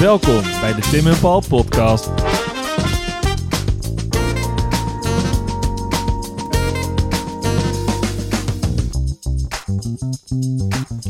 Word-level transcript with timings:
Welkom 0.00 0.42
bij 0.60 0.74
de 0.74 0.80
Tim 0.90 1.06
en 1.06 1.18
Paul 1.20 1.42
podcast. 1.48 2.10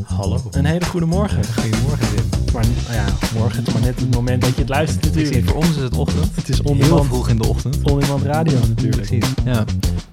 Hallo. 0.04 0.40
Een 0.50 0.64
hele 0.64 0.84
goede 0.84 1.06
morgen. 1.06 1.44
Goedemorgen, 1.44 2.08
Tim. 2.14 2.52
Maar 2.52 2.64
nou 2.66 2.94
ja, 2.94 3.04
morgen 3.38 3.66
is 3.66 3.72
maar 3.72 3.82
net 3.82 4.00
het 4.00 4.14
moment 4.14 4.42
dat 4.42 4.54
je 4.54 4.60
het 4.60 4.68
luistert 4.68 5.06
Ik 5.06 5.12
zie, 5.12 5.22
natuurlijk. 5.22 5.48
voor 5.48 5.56
ons 5.56 5.76
is 5.76 5.82
het 5.82 5.96
ochtend. 5.96 6.36
Het 6.36 6.48
is 6.48 6.58
Heel 6.58 6.70
on-demand 6.70 7.06
vroeg 7.06 7.28
in 7.28 7.38
de 7.38 7.48
ochtend. 7.48 7.90
on 7.90 8.22
radio 8.22 8.58
natuurlijk. 8.68 9.08
Precies. 9.08 9.28
Ja. 9.44 9.64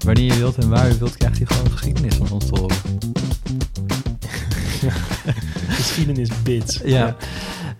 Wanneer 0.04 0.24
je 0.24 0.38
wilt 0.38 0.56
en 0.56 0.68
waar 0.68 0.88
je 0.88 0.98
wilt, 0.98 1.16
krijgt 1.16 1.36
hij 1.38 1.46
gewoon 1.46 1.70
geschiedenis 1.70 2.14
van 2.14 2.30
ons 2.30 2.46
te 2.46 2.58
horen. 2.60 2.76
Geschiedenis 5.78 6.28
bits. 6.42 6.80
Ja. 6.84 7.16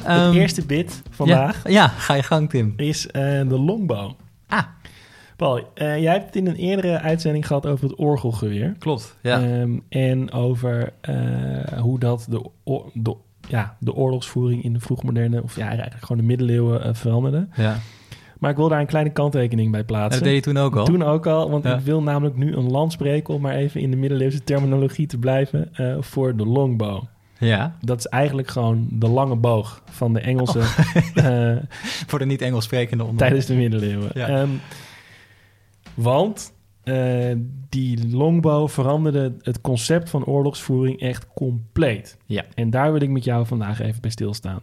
Het 0.05 0.17
Ehm, 0.29 0.33
eerste 0.33 0.67
bit 0.67 1.03
vandaag 1.11 1.63
Ja, 1.65 1.71
ja, 1.71 1.89
ga 1.89 2.15
je 2.15 2.23
gang, 2.23 2.51
Tim. 2.51 2.73
is 2.77 3.07
eh, 3.07 3.23
de 3.49 3.59
longbow. 3.59 4.13
Ah, 4.49 4.63
Paul, 5.37 5.61
eh, 5.75 5.99
jij 6.03 6.13
hebt 6.13 6.25
het 6.27 6.37
in 6.37 6.47
een 6.47 6.55
eerdere 6.57 7.01
uitzending 7.01 7.47
gehad 7.47 7.67
over 7.67 7.89
het 7.89 7.99
orgelgeweer. 7.99 8.75
klopt. 8.79 9.17
Ja. 9.23 9.41
Ehm, 9.43 9.79
en 9.89 10.33
over 10.33 10.93
eh, 11.01 11.15
hoe 11.81 11.99
dat 11.99 12.27
de, 12.93 13.17
ja, 13.49 13.77
de 13.81 13.95
oorlogsvoering 13.95 14.63
in 14.65 14.73
de 14.73 14.81
vroegmoderne, 14.81 15.43
of 15.43 15.57
ja, 15.57 15.67
eigenlijk 15.67 16.01
gewoon 16.01 16.17
de 16.17 16.27
middeleeuwen 16.27 16.97
veranderde. 16.97 17.47
ja. 17.57 17.77
Maar 18.39 18.51
ik 18.51 18.57
wil 18.57 18.69
daar 18.69 18.81
een 18.81 18.87
kleine 18.87 19.11
kanttekening 19.11 19.71
bij 19.71 19.81
En 19.81 19.87
plaatsen. 19.87 20.23
dat 20.23 20.29
deed 20.33 20.45
je 20.45 20.53
toen 20.53 20.63
ook 20.63 20.77
al. 20.77 20.85
Toen 20.85 21.03
ook 21.03 21.27
al, 21.27 21.51
want 21.51 21.65
Ja. 21.65 21.75
ik 21.75 21.81
wil 21.81 22.03
namelijk 22.03 22.37
nu 22.37 22.57
een 22.57 22.71
land 22.71 22.93
spreken, 22.93 23.35
om 23.35 23.41
maar 23.41 23.55
even 23.55 23.81
in 23.81 23.91
de 23.91 23.97
middeleeuwse 23.97 24.45
terminologie 24.45 25.07
te 25.07 25.19
blijven, 25.19 25.69
eh, 25.75 25.97
voor 26.01 26.37
de 26.37 26.47
longbow. 26.47 27.03
Ja. 27.47 27.77
Dat 27.81 27.99
is 27.99 28.07
eigenlijk 28.07 28.49
gewoon 28.49 28.87
de 28.91 29.09
lange 29.09 29.37
boog 29.37 29.83
van 29.91 30.13
de 30.13 30.21
Engelse 30.21 30.59
Oh. 30.59 30.77
eh, 31.51 31.57
Voor 32.07 32.19
de 32.19 32.27
niet-Engels 32.27 32.65
sprekende 32.65 33.05
onder. 33.05 33.19
tijdens 33.19 33.47
de 33.47 33.55
middeleeuwen. 33.55 34.11
Ja. 34.15 34.29
Ehm, 34.29 34.51
want 35.95 36.53
eh, 36.83 37.33
die 37.69 38.17
longbow 38.17 38.69
veranderde 38.69 39.33
het 39.43 39.61
concept 39.61 40.11
van 40.11 40.25
oorlogsvoering 40.25 41.01
echt 41.01 41.27
compleet. 41.35 42.19
Ja. 42.27 42.45
En 42.55 42.71
daar 42.71 42.93
wil 42.93 43.01
ik 43.01 43.11
met 43.11 43.25
jou 43.25 43.47
vandaag 43.47 43.81
even 43.81 44.01
bij 44.01 44.11
stilstaan. 44.11 44.61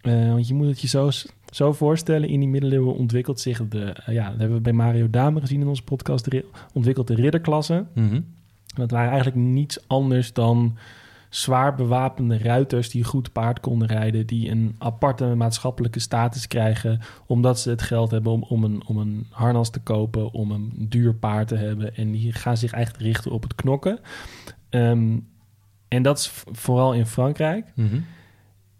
Eh, 0.00 0.28
want 0.28 0.48
je 0.48 0.54
moet 0.54 0.66
het 0.66 0.80
je 0.80 0.88
zo, 0.88 1.10
zo 1.50 1.72
voorstellen, 1.72 2.28
in 2.28 2.40
die 2.40 2.48
middeleeuwen 2.48 2.94
ontwikkelt 2.94 3.40
zich 3.40 3.68
de... 3.68 3.96
ja, 4.06 4.30
dat 4.30 4.38
hebben 4.38 4.56
we 4.56 4.62
bij 4.62 4.72
Mario 4.72 5.10
Dame 5.10 5.40
gezien 5.40 5.60
in 5.60 5.66
onze 5.66 5.82
podcast, 5.82 6.28
ontwikkelt 6.72 7.06
de 7.06 7.14
ridderklasse. 7.14 7.86
Mhm. 7.94 8.20
Dat 8.74 8.90
waren 8.90 9.10
eigenlijk 9.10 9.42
niets 9.42 9.88
anders 9.88 10.32
dan 10.32 10.76
zwaar 11.30 11.74
bewapende 11.74 12.38
ruiters 12.38 12.90
die 12.90 13.04
goed 13.04 13.32
paard 13.32 13.60
konden 13.60 13.88
rijden, 13.88 14.26
die 14.26 14.50
een 14.50 14.74
aparte 14.78 15.24
maatschappelijke 15.24 16.00
status 16.00 16.46
krijgen, 16.46 17.00
omdat 17.26 17.60
ze 17.60 17.70
het 17.70 17.82
geld 17.82 18.10
hebben 18.10 18.32
om, 18.32 18.42
om, 18.42 18.64
een, 18.64 18.82
om 18.86 18.96
een 18.96 19.26
harnas 19.30 19.70
te 19.70 19.80
kopen, 19.80 20.32
om 20.32 20.50
een 20.50 20.72
duur 20.88 21.14
paard 21.14 21.48
te 21.48 21.56
hebben. 21.56 21.96
En 21.96 22.10
die 22.12 22.32
gaan 22.32 22.56
zich 22.56 22.72
eigenlijk 22.72 23.04
richten 23.04 23.30
op 23.30 23.42
het 23.42 23.54
knokken. 23.54 23.98
Ehm, 24.68 25.18
en 25.88 26.02
dat 26.02 26.18
is 26.18 26.32
vooral 26.52 26.92
in 26.94 27.06
Frankrijk. 27.06 27.72
Mhm. 27.74 28.00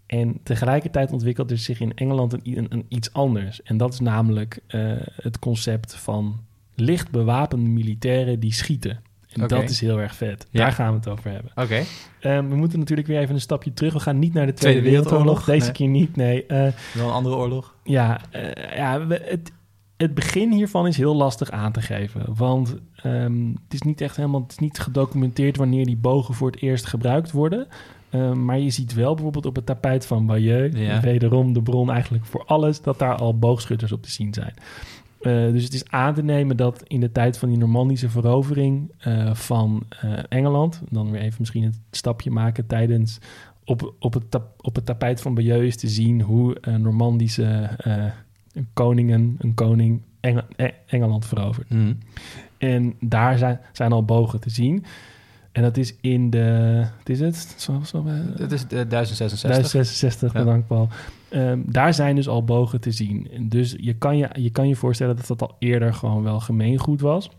En 0.07 0.41
tegelijkertijd 0.43 1.13
ontwikkelt 1.13 1.51
er 1.51 1.59
zich 1.59 1.81
in 1.81 1.95
Engeland 1.95 2.33
een, 2.33 2.41
een, 2.45 2.67
een 2.69 2.85
iets 2.89 3.13
anders. 3.13 3.63
En 3.63 3.77
dat 3.77 3.93
is 3.93 4.01
namelijk 4.01 4.61
eh, 4.67 4.93
het 5.15 5.39
concept 5.39 5.95
van 5.95 6.41
licht 6.75 7.11
bewapende 7.11 7.71
militairen 7.71 8.41
die 8.41 8.53
schieten. 8.53 9.03
En 9.33 9.49
dat 9.49 9.71
is 9.71 9.81
heel 9.81 9.99
erg 10.01 10.15
vet. 10.15 10.47
Ja. 10.51 10.61
Daar 10.61 10.73
gaan 10.73 10.91
we 10.91 10.97
het 10.97 11.09
over 11.09 11.31
hebben. 11.31 11.51
Oké. 11.55 11.83
Ehm, 12.21 12.49
we 12.49 12.55
moeten 12.57 12.79
natuurlijk 12.79 13.09
weer 13.09 13.19
even 13.19 13.35
een 13.35 13.41
stapje 13.41 13.73
terug. 13.75 13.93
We 13.93 14.01
gaan 14.01 14.19
niet 14.19 14.33
naar 14.35 14.47
de 14.47 14.53
Tweede, 14.53 14.81
Tweede 14.81 14.97
Wereldoorlog. 14.97 15.45
Deze 15.45 15.65
nee. 15.65 15.73
keer 15.73 15.89
niet, 15.89 16.17
nee. 16.17 16.47
Eh, 16.47 16.73
Wel 16.95 17.07
een 17.07 17.13
andere 17.13 17.35
oorlog. 17.37 17.75
ja, 17.85 18.21
eh, 18.31 18.77
ja 18.77 19.07
we- 19.07 19.23
het, 19.25 19.53
het 19.97 20.15
begin 20.15 20.53
hiervan 20.53 20.87
is 20.87 20.97
heel 20.97 21.15
lastig 21.17 21.51
aan 21.51 21.73
te 21.73 21.81
geven. 21.81 22.23
Want 22.35 22.77
ehm, 22.97 23.47
het 23.49 23.75
is 23.75 23.83
niet 23.83 24.01
echt 24.01 24.17
helemaal 24.17 24.41
het 24.41 24.51
is 24.51 24.59
niet 24.59 24.79
gedocumenteerd 24.79 25.57
wanneer 25.57 25.85
die 25.87 25.97
bogen 25.97 26.35
voor 26.35 26.51
het 26.51 26.61
eerst 26.61 26.87
gebruikt 26.87 27.31
worden. 27.31 27.67
Ehm, 28.11 28.45
maar 28.45 28.59
je 28.59 28.71
ziet 28.71 28.95
wel 28.95 29.15
bijvoorbeeld 29.15 29.47
op 29.47 29.57
het 29.57 29.67
tapijt 29.67 30.07
van 30.07 30.27
Bayeux, 30.27 30.79
Ja. 30.79 31.01
wederom 31.01 31.53
de 31.53 31.63
bron 31.63 31.91
eigenlijk 31.91 32.25
voor 32.25 32.45
alles, 32.47 32.83
dat 32.83 32.99
daar 32.99 33.15
al 33.17 33.39
boogschutters 33.39 33.93
op 33.93 34.03
te 34.03 34.11
zien 34.11 34.35
zijn. 34.35 34.55
Eh, 35.21 35.33
dus 35.53 35.65
het 35.65 35.75
is 35.75 35.89
aan 35.89 36.15
te 36.15 36.23
nemen 36.23 36.57
dat 36.57 36.83
in 36.87 37.01
de 37.01 37.13
tijd 37.13 37.39
van 37.39 37.49
die 37.49 37.59
Normandische 37.59 38.09
verovering 38.11 38.91
eh, 38.99 39.35
van 39.35 39.83
eh, 39.89 40.13
Engeland, 40.29 40.83
dan 40.91 41.11
weer 41.11 41.21
even 41.21 41.37
misschien 41.39 41.65
het 41.65 41.79
stapje 41.91 42.31
maken 42.31 42.67
tijdens 42.67 43.19
op, 43.65 43.95
op, 43.99 44.15
het, 44.15 44.31
tap- 44.31 44.55
op 44.61 44.75
het 44.75 44.87
tapijt 44.87 45.21
van 45.21 45.35
Bayeux 45.35 45.67
is 45.67 45.77
te 45.77 45.89
zien 45.89 46.21
hoe 46.21 46.57
Normandische 46.79 47.71
koningen, 48.73 49.37
een 49.39 49.55
koning 49.55 50.03
Enge- 50.21 50.47
Engeland 50.87 51.27
verovert. 51.27 51.71
Mhm. 51.71 51.93
En 52.59 52.95
daar 53.01 53.39
zijn, 53.39 53.61
zijn 53.73 53.93
al 53.93 54.05
bogen 54.05 54.41
te 54.41 54.51
zien. 54.51 54.85
En 55.53 55.63
dat 55.63 55.77
is 55.77 55.95
in 56.01 56.31
de, 56.31 56.79
wat 56.99 57.09
is 57.09 57.21
het? 57.21 57.55
Zo, 57.57 57.81
zo, 57.85 58.05
Het 58.07 58.53
is 58.53 58.63
eh, 58.63 58.69
1066. 58.69 59.41
1066, 59.41 60.33
Ja. 60.33 60.39
bedankt 60.39 60.67
Paul. 60.67 60.89
Ehm, 61.29 61.61
daar 61.67 61.95
zijn 61.95 62.15
dus 62.17 62.29
al 62.29 62.45
bogen 62.45 62.81
te 62.81 62.91
zien. 62.91 63.29
En 63.33 63.49
Dus 63.49 63.75
je 63.81 63.95
kan 63.95 64.17
je, 64.17 64.29
je 64.33 64.51
kan 64.51 64.69
je 64.69 64.77
voorstellen 64.77 65.17
dat 65.17 65.27
dat 65.27 65.43
al 65.43 65.57
eerder 65.59 65.95
gewoon 65.95 66.23
wel 66.23 66.41
gemeengoed 66.41 67.01
was. 67.01 67.31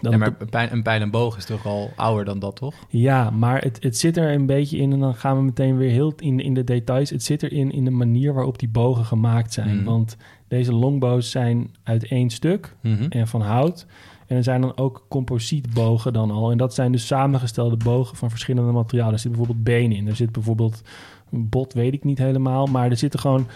Dat 0.00 0.12
Ja, 0.12 0.18
het 0.18 0.18
maar 0.18 0.34
een 0.40 0.48
pijl, 0.48 0.68
een 0.72 0.82
pijl 0.82 1.00
en 1.00 1.10
boog 1.10 1.36
is 1.36 1.44
toch 1.44 1.66
al 1.66 1.90
ouder 1.96 2.24
dan 2.24 2.38
dat, 2.38 2.56
toch? 2.56 2.74
Ja, 2.88 3.30
maar 3.30 3.62
het, 3.62 3.82
het 3.82 3.96
zit 3.98 4.16
er 4.16 4.32
een 4.32 4.46
beetje 4.46 4.76
in 4.78 4.92
en 4.92 4.98
dan 4.98 5.14
gaan 5.14 5.36
we 5.36 5.42
meteen 5.42 5.76
weer 5.76 5.90
heel 5.90 6.12
in, 6.16 6.40
in 6.40 6.54
de 6.54 6.64
details. 6.64 7.10
Het 7.10 7.22
zit 7.22 7.42
erin 7.42 7.72
in 7.72 7.84
de 7.84 7.90
manier 7.90 8.32
waarop 8.34 8.58
die 8.58 8.68
bogen 8.68 9.04
gemaakt 9.04 9.52
zijn. 9.52 9.76
Mhm. 9.76 9.84
Want 9.84 10.16
deze 10.48 10.72
longbows 10.72 11.30
zijn 11.30 11.70
uit 11.82 12.06
één 12.06 12.30
stuk 12.30 12.74
Mhm. 12.82 13.04
en 13.08 13.28
van 13.28 13.40
hout. 13.42 13.86
En 14.28 14.36
er 14.36 14.42
zijn 14.42 14.60
dan 14.60 14.76
ook 14.76 15.06
composietbogen 15.08 16.12
dan 16.12 16.30
al. 16.30 16.50
En 16.50 16.58
dat 16.58 16.74
zijn 16.74 16.92
dus 16.92 17.06
samengestelde 17.06 17.76
bogen 17.76 18.16
van 18.16 18.30
verschillende 18.30 18.72
materialen. 18.72 19.12
Er 19.12 19.18
zit 19.18 19.30
bijvoorbeeld 19.30 19.64
been 19.64 19.92
in. 19.92 20.06
Er 20.06 20.16
zit 20.16 20.32
bijvoorbeeld 20.32 20.82
een 21.30 21.48
bot, 21.48 21.72
weet 21.72 21.92
ik 21.92 22.04
niet 22.04 22.18
helemaal. 22.18 22.66
Maar 22.66 22.90
er 22.90 22.96
zitten 22.96 23.20
gewoon 23.20 23.46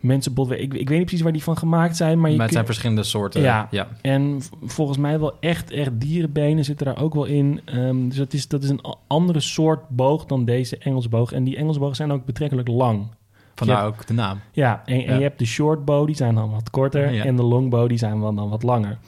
mensenbot. 0.00 0.50
Ik, 0.50 0.58
ik 0.60 0.88
weet 0.88 0.88
niet 0.88 1.06
precies 1.06 1.20
waar 1.22 1.32
die 1.32 1.42
van 1.42 1.56
gemaakt 1.56 1.96
zijn. 1.96 2.20
Maar, 2.20 2.30
je 2.30 2.36
Maar 2.36 2.44
het 2.44 2.54
zijn 2.54 2.66
verschillende 2.66 3.02
soorten. 3.02 3.42
Ja. 3.42 3.68
ja. 3.70 3.88
en 4.02 4.40
volgens 4.64 4.98
mij 4.98 5.20
wel 5.20 5.32
echt, 5.40 5.70
echt 5.70 5.90
dierenbenen 6.00 6.64
zitten 6.64 6.86
daar 6.86 7.02
ook 7.02 7.14
wel 7.14 7.24
in. 7.24 7.60
Ehm, 7.64 8.08
dus 8.08 8.16
dat 8.16 8.32
is, 8.32 8.48
dat 8.48 8.62
is 8.62 8.68
een 8.68 8.84
andere 9.06 9.40
soort 9.40 9.88
boog 9.88 10.24
dan 10.24 10.44
deze 10.44 10.78
Engelse 10.78 11.08
boog. 11.08 11.32
En 11.32 11.44
die 11.44 11.56
Engelse 11.56 11.78
bogen 11.80 11.96
zijn 11.96 12.12
ook 12.12 12.24
betrekkelijk 12.24 12.68
lang. 12.68 13.06
Vandaar 13.54 13.86
ook 13.86 14.06
de 14.06 14.12
naam. 14.12 14.40
Ja, 14.52 14.82
en, 14.84 14.94
en 14.94 15.00
Ja. 15.00 15.14
je 15.16 15.22
hebt 15.22 15.38
de 15.38 15.44
short 15.46 15.84
bow, 15.84 16.06
die 16.06 16.16
zijn 16.16 16.34
dan 16.34 16.50
wat 16.50 16.70
korter. 16.70 17.12
Ja. 17.12 17.24
En 17.24 17.36
de 17.36 17.42
long 17.42 17.70
bow, 17.70 17.88
die 17.88 17.98
zijn 17.98 18.20
dan 18.20 18.48
wat 18.48 18.62
langer. 18.62 18.98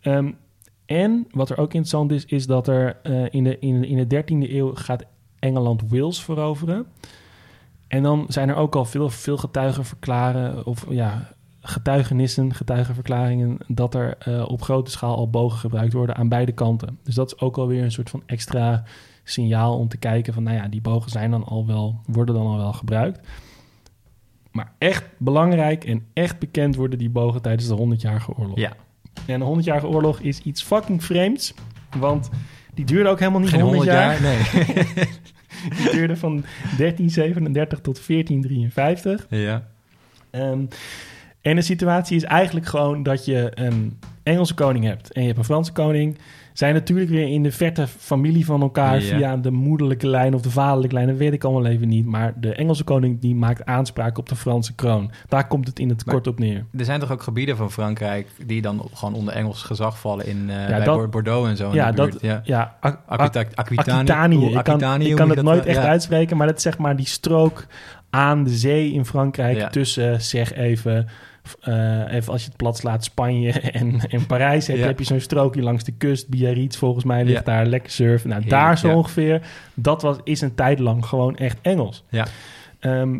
Ehm, 0.00 0.30
en 0.86 1.26
wat 1.30 1.50
er 1.50 1.58
ook 1.58 1.74
interessant 1.74 2.12
is, 2.12 2.24
is 2.24 2.46
dat 2.46 2.68
er 2.68 3.00
eh, 3.02 3.24
in, 3.30 3.44
de, 3.44 3.58
in, 3.58 3.84
in 3.84 4.08
de 4.08 4.22
13e 4.22 4.50
eeuw 4.50 4.74
gaat 4.74 5.04
Engeland 5.38 5.82
Wales 5.90 6.22
veroveren. 6.22 6.86
En 7.88 8.02
dan 8.02 8.24
zijn 8.28 8.48
er 8.48 8.56
ook 8.56 8.76
al 8.76 8.84
veel, 8.84 9.10
veel 9.10 9.36
getuigen 9.36 9.84
of 10.64 10.86
ja, 10.88 11.28
getuigenissen, 11.60 12.54
getuigenverklaringen, 12.54 13.58
dat 13.66 13.94
er 13.94 14.16
eh, 14.18 14.44
op 14.48 14.62
grote 14.62 14.90
schaal 14.90 15.16
al 15.16 15.30
bogen 15.30 15.58
gebruikt 15.58 15.92
worden 15.92 16.16
aan 16.16 16.28
beide 16.28 16.52
kanten. 16.52 16.98
Dus 17.02 17.14
dat 17.14 17.32
is 17.32 17.40
ook 17.40 17.58
alweer 17.58 17.82
een 17.82 17.92
soort 17.92 18.10
van 18.10 18.22
extra 18.26 18.84
signaal 19.24 19.78
om 19.78 19.88
te 19.88 19.96
kijken 19.96 20.32
van, 20.32 20.42
nou 20.42 20.56
ja, 20.56 20.68
die 20.68 20.80
bogen 20.80 21.10
zijn 21.10 21.30
dan 21.30 21.44
al 21.44 21.66
wel, 21.66 22.00
worden 22.06 22.34
dan 22.34 22.46
al 22.46 22.56
wel 22.56 22.72
gebruikt. 22.72 23.28
Maar 24.50 24.72
echt 24.78 25.04
belangrijk 25.18 25.84
en 25.84 26.06
echt 26.12 26.38
bekend 26.38 26.76
worden 26.76 26.98
die 26.98 27.10
bogen 27.10 27.42
tijdens 27.42 27.68
de 27.68 27.96
100-jarige 27.96 28.36
oorlog. 28.36 28.58
Ja. 28.58 28.72
En 29.26 29.40
de 29.40 29.56
100-jarige 29.60 29.86
oorlog 29.86 30.20
is 30.20 30.40
iets 30.40 30.62
fucking 30.62 31.04
vreemds, 31.04 31.54
want 31.98 32.28
die 32.74 32.84
duurde 32.84 33.08
ook 33.08 33.18
helemaal 33.18 33.40
niet 33.40 33.50
Geen 33.50 33.60
100 33.60 33.84
100 33.84 33.98
jaar. 33.98 34.22
jaar? 34.22 34.36
Nee. 34.74 34.84
Die 35.82 35.90
duurde 35.90 36.16
van 36.16 36.44
1337 36.76 37.80
tot 37.80 38.06
1453. 38.06 39.26
ja. 39.28 39.66
Ehm, 40.30 40.64
en 41.40 41.56
de 41.56 41.62
situatie 41.62 42.16
is 42.16 42.22
eigenlijk 42.22 42.66
gewoon 42.66 43.02
dat 43.02 43.24
je 43.24 43.50
een 43.54 43.98
Engelse 44.22 44.54
koning 44.54 44.84
hebt 44.84 45.12
en 45.12 45.20
je 45.20 45.26
hebt 45.26 45.38
een 45.38 45.44
Franse 45.44 45.72
koning. 45.72 46.18
Zijn 46.52 46.74
natuurlijk 46.74 47.10
weer 47.10 47.26
in 47.28 47.42
de 47.42 47.52
verte 47.52 47.86
familie 47.86 48.44
van 48.44 48.60
elkaar 48.60 49.00
via 49.00 49.36
de 49.36 49.50
moederlijke 49.50 50.06
lijn 50.06 50.34
of 50.34 50.40
de 50.42 50.50
vaderlijke 50.50 50.94
lijn. 50.94 51.06
Dat 51.08 51.16
weet 51.16 51.32
ik 51.32 51.44
allemaal 51.44 51.66
even 51.70 51.88
niet. 51.88 52.06
Maar 52.06 52.32
de 52.36 52.54
Engelse 52.54 52.84
koning 52.84 53.20
die 53.20 53.34
maakt 53.34 53.64
aanspraak 53.64 54.18
op 54.18 54.28
de 54.28 54.36
Franse 54.36 54.74
kroon. 54.74 55.10
Daar 55.28 55.46
komt 55.46 55.66
het 55.66 55.78
in 55.78 55.88
het 55.88 56.04
Maar- 56.04 56.14
kort 56.14 56.26
op 56.26 56.38
neer. 56.38 56.64
Er 56.78 56.84
zijn 56.84 57.00
toch 57.00 57.12
ook 57.12 57.22
gebieden 57.22 57.56
van 57.56 57.70
Frankrijk 57.70 58.28
die 58.46 58.62
dan 58.62 58.88
gewoon 58.94 59.14
onder 59.14 59.34
Engels 59.34 59.62
gezag 59.62 59.98
vallen 60.00 60.26
in 60.26 60.50
eh, 60.50 60.84
dat- 60.84 61.10
Bordeaux 61.10 61.48
en 61.48 61.56
zo. 61.56 61.70
Ja, 61.74 61.92
dat, 61.92 62.16
ja. 62.20 62.40
ja, 62.44 62.76
Aqu- 62.80 62.98
Aquita- 63.06 63.44
Aquitanië. 63.54 63.98
Aquitanië. 63.98 64.36
Oeh, 64.36 64.44
Ik 64.58 64.64
kan, 64.64 65.00
ik 65.02 65.16
kan 65.16 65.30
het 65.30 65.42
nooit 65.42 65.66
echt 65.66 65.82
ja. 65.82 65.88
uitspreken, 65.88 66.36
maar 66.36 66.46
dat 66.46 66.56
is 66.56 66.62
zeg 66.62 66.78
maar 66.78 66.96
die 66.96 67.06
strook 67.06 67.66
aan 68.10 68.44
de 68.44 68.50
zee 68.50 68.92
in 68.92 69.04
Frankrijk 69.04 69.70
tussen, 69.70 70.20
zeg 70.22 70.52
even, 70.54 71.08
eh, 71.60 72.12
even 72.12 72.32
als 72.32 72.42
je 72.42 72.48
het 72.48 72.56
plat 72.56 72.76
slaat, 72.76 73.04
Spanje 73.04 73.52
en, 73.80 74.00
en 74.08 74.26
Parijs. 74.26 74.66
Heb, 74.66 74.76
Ja. 74.76 74.86
heb 74.86 74.98
je 74.98 75.04
zo'n 75.04 75.20
strookje 75.20 75.62
langs 75.62 75.84
de 75.84 75.92
kust, 75.92 76.28
Biarritz 76.28 76.76
volgens 76.76 77.04
mij 77.04 77.24
ligt 77.24 77.36
Ja. 77.46 77.52
daar, 77.52 77.66
lekker 77.66 77.90
surfen. 77.90 78.28
Nou, 78.28 78.42
Heerlijk, 78.42 78.62
daar 78.62 78.78
zo 78.78 78.88
ja. 78.88 78.94
ongeveer. 78.96 79.46
Dat 79.74 80.02
was, 80.02 80.16
is 80.24 80.40
een 80.40 80.54
tijd 80.54 80.78
lang 80.78 81.06
gewoon 81.06 81.36
echt 81.36 81.58
Engels. 81.62 82.04
Ja. 82.08 82.26
Ehm, 82.80 83.18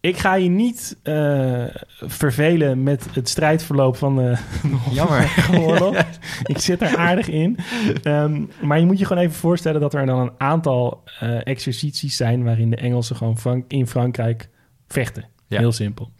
Ik 0.00 0.16
ga 0.18 0.34
je 0.34 0.48
niet 0.48 0.96
eh, 1.02 1.64
vervelen 2.00 2.82
met 2.82 3.06
het 3.14 3.28
strijdverloop 3.28 3.96
van 3.96 4.16
de 4.16 4.36
Jammer. 4.92 5.46
oorlog. 5.60 5.96
Ik 6.42 6.58
zit 6.58 6.80
er 6.82 6.96
aardig 6.96 7.28
in. 7.28 7.58
Ehm, 8.02 8.42
maar 8.62 8.78
je 8.78 8.86
moet 8.86 8.98
je 8.98 9.04
gewoon 9.06 9.22
even 9.22 9.36
voorstellen 9.36 9.80
dat 9.80 9.94
er 9.94 10.06
dan 10.06 10.18
een 10.18 10.32
aantal 10.38 11.02
eh, 11.20 11.46
exercities 11.46 12.16
zijn 12.16 12.44
waarin 12.44 12.70
de 12.70 12.76
Engelsen 12.76 13.16
gewoon 13.16 13.38
Frank 13.38 13.64
in 13.68 13.86
Frankrijk 13.86 14.48
vechten. 14.88 15.24
Heel 15.48 15.72
simpel. 15.72 16.10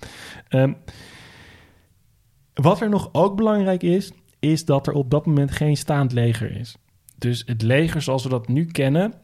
Ehm, 0.49 0.73
wat 2.55 2.81
er 2.81 2.89
nog 2.89 3.09
ook 3.13 3.37
belangrijk 3.37 3.83
is, 3.83 4.13
is 4.39 4.65
dat 4.65 4.87
er 4.87 4.93
op 4.93 5.11
dat 5.11 5.27
moment 5.27 5.51
geen 5.51 5.77
staand 5.77 6.13
leger 6.13 6.57
is. 6.57 6.77
Dus 7.19 7.43
het 7.47 7.63
leger 7.63 8.03
zoals 8.03 8.23
we 8.23 8.29
dat 8.29 8.49
nu 8.49 8.65
kennen, 8.65 9.15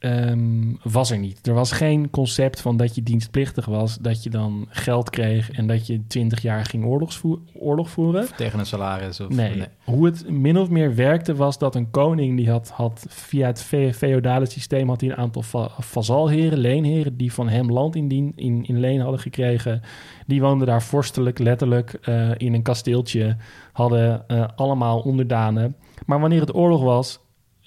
ehm, 0.00 0.72
was 0.82 1.10
er 1.10 1.18
niet. 1.18 1.46
Er 1.46 1.54
was 1.54 1.72
geen 1.72 2.10
concept 2.10 2.60
van 2.60 2.76
dat 2.76 2.94
je 2.94 3.02
dienstplichtig 3.02 3.66
was, 3.66 3.98
dat 3.98 4.22
je 4.22 4.30
dan 4.30 4.66
geld 4.68 5.10
kreeg 5.10 5.50
en 5.50 5.66
dat 5.66 5.86
je 5.86 6.06
20 6.06 6.42
jaar 6.42 6.64
ging 6.64 6.84
oorlogsvoer, 6.84 7.38
oorlog 7.54 7.90
voeren. 7.90 8.26
Tegen 8.36 8.58
een 8.58 8.66
salaris. 8.66 9.20
Of, 9.20 9.28
Nee. 9.28 9.62
Hoe 9.84 10.06
het 10.06 10.30
min 10.30 10.58
of 10.58 10.70
meer 10.70 10.94
werkte 10.94 11.34
was 11.34 11.58
dat 11.58 11.74
een 11.74 11.90
koning 11.90 12.36
die 12.36 12.50
had, 12.50 12.68
had 12.68 13.04
via 13.08 13.46
het 13.46 13.62
fe- 13.62 13.92
feodale 13.94 14.46
systeem 14.46 14.88
had 14.88 15.00
hij 15.00 15.10
een 15.10 15.16
aantal 15.16 15.42
va 15.42 15.70
vazalheren, 15.78 16.58
leenheren 16.58 17.16
die 17.16 17.32
van 17.32 17.48
hem 17.48 17.70
land 17.72 17.96
in, 17.96 18.08
dien, 18.08 18.32
in, 18.36 18.64
in 18.66 18.80
leen 18.80 19.00
hadden 19.00 19.20
gekregen. 19.20 19.80
Die 20.26 20.40
woonden 20.40 20.66
daar 20.66 20.82
vorstelijk, 20.82 21.38
letterlijk 21.38 21.92
eh, 21.92 22.30
in 22.36 22.54
een 22.54 22.62
kasteeltje, 22.62 23.36
hadden 23.72 24.28
eh, 24.28 24.48
allemaal 24.56 25.00
onderdanen. 25.00 25.76
Maar 26.06 26.20
wanneer 26.20 26.40
het 26.40 26.54
oorlog 26.54 26.82
was, 26.82 27.20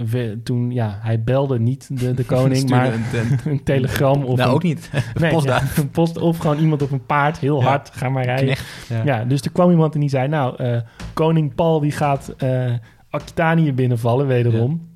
we- 0.06 0.40
toen 0.44 0.72
ja, 0.72 0.98
hij 1.02 1.24
belde 1.24 1.60
niet 1.60 2.00
de, 2.00 2.14
de 2.14 2.26
koning, 2.36 2.70
maar 2.70 2.94
een- 3.46 3.64
telegram 3.64 4.24
of 4.24 4.38
nou, 4.38 4.50
een, 4.50 4.56
ook 4.56 4.64
niet. 4.64 4.90
nee, 5.20 5.32
postduif. 5.32 5.76
ja, 5.76 5.82
een 5.82 5.90
post 5.92 6.18
of 6.18 6.38
gewoon 6.38 6.58
iemand 6.60 6.82
op 6.82 6.92
een 6.92 7.06
paard, 7.06 7.40
heel 7.40 7.60
Ja. 7.60 7.66
hard, 7.68 7.90
ga 7.94 8.10
maar 8.10 8.24
rijden. 8.26 8.46
Knecht. 8.46 8.88
Ja. 8.90 9.02
Ja, 9.06 9.26
dus 9.26 9.42
er 9.42 9.52
kwam 9.52 9.70
iemand 9.70 9.94
en 9.94 10.00
die 10.00 10.10
zei... 10.10 10.28
nou, 10.28 10.56
eh, 10.56 10.78
koning 11.14 11.56
Paul 11.56 11.80
die 11.80 11.92
gaat 11.92 12.34
eh 12.38 12.74
Aquitanië 13.10 13.74
binnenvallen, 13.74 14.28
wederom. 14.28 14.92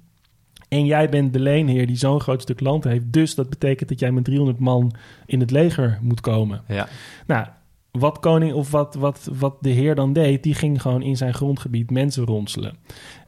En 0.70 0.86
jij 0.86 1.10
bent 1.10 1.34
de 1.34 1.40
leenheer 1.40 1.88
die 1.88 1.96
zo'n 1.96 2.20
groot 2.20 2.42
stuk 2.42 2.60
land 2.60 2.84
heeft. 2.84 3.12
Dus 3.14 3.36
dat 3.36 3.50
betekent 3.50 3.90
dat 3.90 4.00
jij 4.00 4.12
met 4.12 4.24
300 4.24 4.60
man 4.60 4.94
in 5.26 5.40
het 5.40 5.52
leger 5.52 5.98
moet 6.02 6.22
komen. 6.22 6.62
Ja. 6.68 6.88
Nou, 7.28 7.46
wat 8.00 8.20
koning 8.20 8.54
of 8.54 8.72
wat, 8.72 8.96
wat, 8.96 9.30
wat 9.34 9.56
de 9.62 9.70
heer 9.70 9.96
dan 9.96 10.14
deed... 10.14 10.44
die 10.44 10.54
ging 10.54 10.82
gewoon 10.82 11.02
in 11.02 11.18
zijn 11.18 11.34
grondgebied 11.34 11.92
mensen 11.92 12.26
ronselen. 12.26 12.78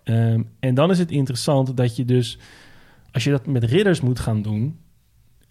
Ehm, 0.04 0.42
en 0.60 0.74
dan 0.74 0.92
is 0.92 1.00
het 1.00 1.12
interessant 1.12 1.78
dat 1.78 1.96
je 1.96 2.06
dus... 2.06 2.38
als 3.12 3.24
je 3.24 3.32
dat 3.32 3.48
met 3.48 3.64
ridders 3.64 4.02
moet 4.02 4.20
gaan 4.20 4.42
doen... 4.42 4.78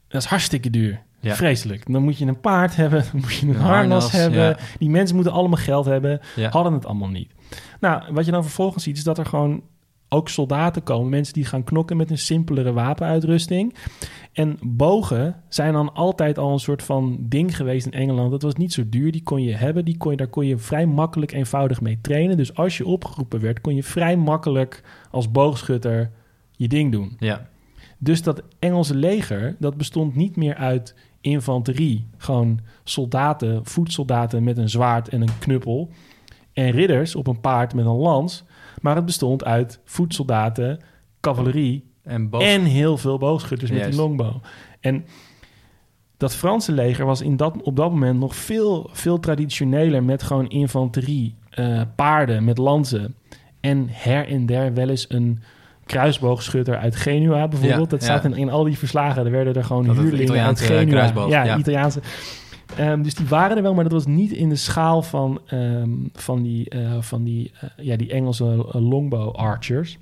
dat 0.09 0.23
is 0.23 0.29
hartstikke 0.29 0.70
duur. 0.70 1.03
Ja. 1.20 1.35
Vreselijk. 1.35 1.93
Dan 1.93 2.03
moet 2.03 2.19
je 2.19 2.26
een 2.26 2.41
paard 2.41 2.76
hebben, 2.76 3.05
dan 3.12 3.20
moet 3.20 3.35
je 3.35 3.47
een 3.47 3.55
Een 3.55 3.61
harnas, 3.61 4.03
harnas, 4.03 4.12
hebben. 4.12 4.41
ja. 4.41 4.59
Die 4.79 4.91
mensen 4.91 5.15
moeten 5.15 5.32
allemaal 5.32 5.59
geld 5.59 5.85
hebben. 5.85 6.20
Ja. 6.37 6.50
Hadden 6.50 6.73
het 6.73 6.87
allemaal 6.87 7.09
niet. 7.09 7.32
Nou, 7.81 8.03
wat 8.12 8.25
je 8.25 8.31
dan 8.31 8.43
vervolgens 8.43 8.85
ziet, 8.85 8.97
is 8.97 9.05
dat 9.05 9.19
er 9.19 9.26
gewoon 9.26 9.62
ook 10.08 10.28
soldaten 10.28 10.82
komen. 10.82 11.08
Mensen 11.08 11.34
die 11.34 11.44
gaan 11.44 11.64
knokken 11.64 11.96
met 11.96 12.10
een 12.10 12.19
simpelere 12.19 12.72
wapenuitrusting. 12.72 13.75
En 14.32 14.58
bogen 14.62 15.43
zijn 15.49 15.72
dan 15.72 15.94
altijd 15.94 16.38
al 16.38 16.52
een 16.52 16.58
soort 16.58 16.82
van 16.82 17.16
ding 17.20 17.56
geweest 17.56 17.87
in 17.87 17.93
Engeland. 17.93 18.31
Dat 18.31 18.43
was 18.43 18.55
niet 18.55 18.72
zo 18.72 18.82
duur, 18.88 19.12
die 19.12 19.22
kon 19.22 19.43
je 19.43 19.55
hebben. 19.55 19.84
Die 19.84 19.96
kon 19.96 20.10
je, 20.10 20.16
daar 20.16 20.26
kon 20.26 20.46
je 20.46 20.58
vrij 20.58 20.87
makkelijk 20.87 21.32
eenvoudig 21.32 21.81
mee 21.81 21.99
trainen. 22.00 22.37
Dus 22.37 22.55
als 22.55 22.76
je 22.76 22.87
opgeroepen 22.87 23.40
werd, 23.40 23.60
kon 23.60 23.75
je 23.75 23.82
vrij 23.82 24.16
makkelijk 24.16 24.82
als 25.10 25.31
boogschutter 25.31 26.10
je 26.56 26.69
ding 26.69 26.93
doen. 26.93 27.16
Ja. 27.19 27.49
Dus 27.99 28.22
dat 28.22 28.43
Engelse 28.58 28.94
leger, 28.94 29.56
dat 29.58 29.76
bestond 29.76 30.14
niet 30.14 30.37
meer 30.37 30.55
uit 30.55 30.94
infanterie. 31.20 32.06
Gewoon 32.16 32.60
soldaten, 32.84 33.64
voetsoldaten 33.64 34.44
met 34.44 34.58
een 34.58 34.69
zwaard 34.69 35.08
en 35.08 35.22
een 35.22 35.38
knuppel. 35.38 35.90
En 36.52 36.70
ridders 36.70 37.14
op 37.14 37.26
een 37.26 37.40
paard 37.40 37.75
met 37.75 37.84
een 37.84 37.93
lans. 37.93 38.44
Maar 38.81 38.97
het 38.97 39.05
bestond 39.05 39.45
uit 39.45 39.81
voetsoldaten, 39.85 40.81
cavalerie 41.21 41.85
En 42.03 42.29
boog. 42.29 42.43
en 42.43 42.65
heel 42.65 42.97
veel 42.97 43.19
boogschutters 43.19 43.71
met 43.71 43.85
die 43.85 43.95
longbow. 43.95 44.35
En 44.81 45.05
dat 46.17 46.35
Franse 46.35 46.73
leger 46.73 47.07
was 47.07 47.21
in 47.21 47.37
dat, 47.37 47.63
op 47.63 47.77
dat 47.77 47.91
moment 47.91 48.19
nog 48.19 48.37
veel, 48.37 48.91
veel 48.93 49.21
traditioneler 49.21 50.03
met 50.05 50.23
gewoon 50.23 50.49
infanterie, 50.49 51.35
eh, 51.51 51.81
paarden 51.97 52.45
met 52.45 52.59
lansen. 52.59 53.15
En 53.61 53.87
her 53.91 54.29
en 54.29 54.47
der 54.47 54.75
wel 54.75 54.89
eens 54.89 55.07
een 55.09 55.43
kruisboogschutter 55.87 56.77
uit 56.79 56.97
Genua 56.97 57.49
bijvoorbeeld. 57.49 57.91
Ja, 57.91 57.97
dat 57.97 58.03
staat 58.03 58.23
ja. 58.23 58.29
in, 58.29 58.37
in 58.37 58.51
al 58.51 58.65
die 58.65 58.79
verslagen. 58.79 59.25
Er 59.25 59.31
werden 59.31 59.55
er 59.55 59.65
gewoon 59.65 59.87
Dat 59.87 59.97
huurlingen 59.97 60.45
uit 60.45 60.61
Genua. 60.61 61.27
ja, 61.29 61.45
ja. 61.45 61.57
Italiaanse. 61.57 62.01
Ehm, 62.76 63.03
dus 63.03 63.15
die 63.15 63.26
waren 63.26 63.56
er 63.56 63.62
wel, 63.62 63.75
maar 63.75 63.85
dat 63.85 63.93
was 63.93 64.06
niet 64.06 64.32
in 64.32 64.49
de 64.49 64.56
schaal 64.56 65.03
van, 65.03 65.41
ehm, 65.47 65.91
van, 66.12 66.43
die, 66.43 66.69
eh, 66.69 66.97
van 67.00 67.25
die, 67.25 67.53
eh, 67.61 67.85
ja, 67.87 67.97
die 67.97 68.11
Engelse 68.12 68.44
eh, 68.73 68.81
longbow 68.81 69.35
archers. 69.35 69.97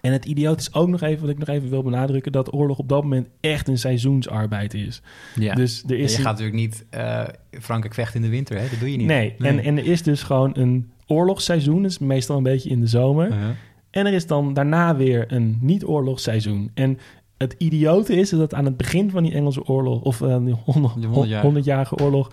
En 0.00 0.12
het 0.12 0.24
idioot 0.24 0.60
is 0.60 0.74
ook 0.74 0.88
nog 0.88 1.00
even, 1.00 1.20
wat 1.20 1.30
ik 1.30 1.38
nog 1.38 1.48
even 1.48 1.70
wil 1.70 1.82
benadrukken, 1.82 2.32
dat 2.32 2.52
oorlog 2.54 2.78
op 2.78 2.88
dat 2.88 3.02
moment 3.02 3.28
echt 3.40 3.68
een 3.68 3.78
seizoensarbeid 3.78 4.74
is. 4.74 5.02
Ja. 5.34 5.54
Dus 5.54 5.84
er 5.86 5.98
is 5.98 6.10
je 6.12 6.16
een- 6.18 6.22
gaat 6.24 6.38
natuurlijk 6.38 6.56
niet 6.58 6.84
eh, 6.90 7.22
Frankrijk 7.60 7.94
vechten 7.94 8.16
in 8.16 8.22
de 8.22 8.28
winter, 8.36 8.58
hè? 8.60 8.68
Dat 8.70 8.78
doe 8.78 8.90
je 8.90 8.96
niet. 8.96 9.06
nee, 9.06 9.34
En, 9.38 9.58
en 9.58 9.78
er 9.78 9.86
is 9.86 10.02
dus 10.02 10.22
gewoon 10.22 10.50
een 10.56 10.90
oorlogsseizoen, 11.06 11.82
dat 11.82 11.90
is 11.90 11.98
meestal 11.98 12.36
een 12.36 12.42
beetje 12.42 12.70
in 12.70 12.80
de 12.80 12.86
zomer. 12.86 13.26
Uh-huh. 13.26 13.48
En 13.90 14.06
er 14.06 14.12
is 14.12 14.26
dan 14.26 14.54
daarna 14.54 14.96
weer 14.96 15.32
een 15.32 15.58
niet-oorlogsseizoen. 15.60 16.70
En 16.74 16.98
het 17.36 17.54
idiote 17.58 18.16
is 18.16 18.30
dat 18.30 18.54
aan 18.54 18.64
het 18.64 18.76
begin 18.76 19.10
van 19.10 19.22
die 19.22 19.32
Engelse 19.32 19.66
oorlog, 19.66 20.00
of 20.02 20.20
uh, 20.20 20.36
die 20.44 20.54
honderd- 20.64 20.94
Die 20.94 21.06
honderdjarige. 21.06 21.46
honderdjarige 21.46 21.96
oorlog, 21.96 22.30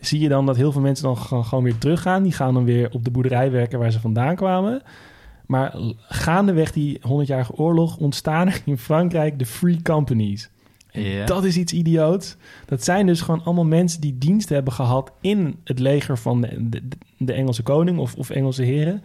zie 0.00 0.20
je 0.20 0.28
dan 0.28 0.46
dat 0.46 0.56
heel 0.56 0.72
veel 0.72 0.80
mensen 0.80 1.04
dan 1.04 1.16
gewoon, 1.16 1.44
gewoon 1.44 1.64
weer 1.64 1.78
teruggaan. 1.78 2.22
Die 2.22 2.32
gaan 2.32 2.54
dan 2.54 2.64
weer 2.64 2.88
op 2.92 3.04
de 3.04 3.10
boerderij 3.10 3.50
werken 3.50 3.78
waar 3.78 3.90
ze 3.92 4.00
vandaan 4.00 4.36
kwamen. 4.36 4.82
Maar 5.46 5.74
gaandeweg 6.08 6.72
die 6.72 6.98
honderdjarige 7.02 7.52
oorlog 7.56 7.96
ontstaan 7.96 8.46
er 8.46 8.60
in 8.64 8.78
Frankrijk 8.78 9.38
de 9.38 9.46
free 9.46 9.82
companies. 9.82 10.50
Dat 11.24 11.44
is 11.44 11.56
iets 11.56 11.72
idioots. 11.72 12.36
Dat 12.66 12.84
zijn 12.84 13.06
dus 13.06 13.20
gewoon 13.20 13.44
allemaal 13.44 13.64
mensen 13.64 14.00
die 14.00 14.18
dienst 14.18 14.48
hebben 14.48 14.72
gehad 14.72 15.12
in 15.20 15.56
het 15.64 15.78
leger 15.78 16.18
van 16.18 16.40
de, 16.40 16.68
de, 16.68 16.82
de 17.18 17.32
Engelse 17.32 17.62
koning 17.62 17.98
of, 17.98 18.14
of 18.14 18.30
Engelse 18.30 18.62
heren. 18.62 19.02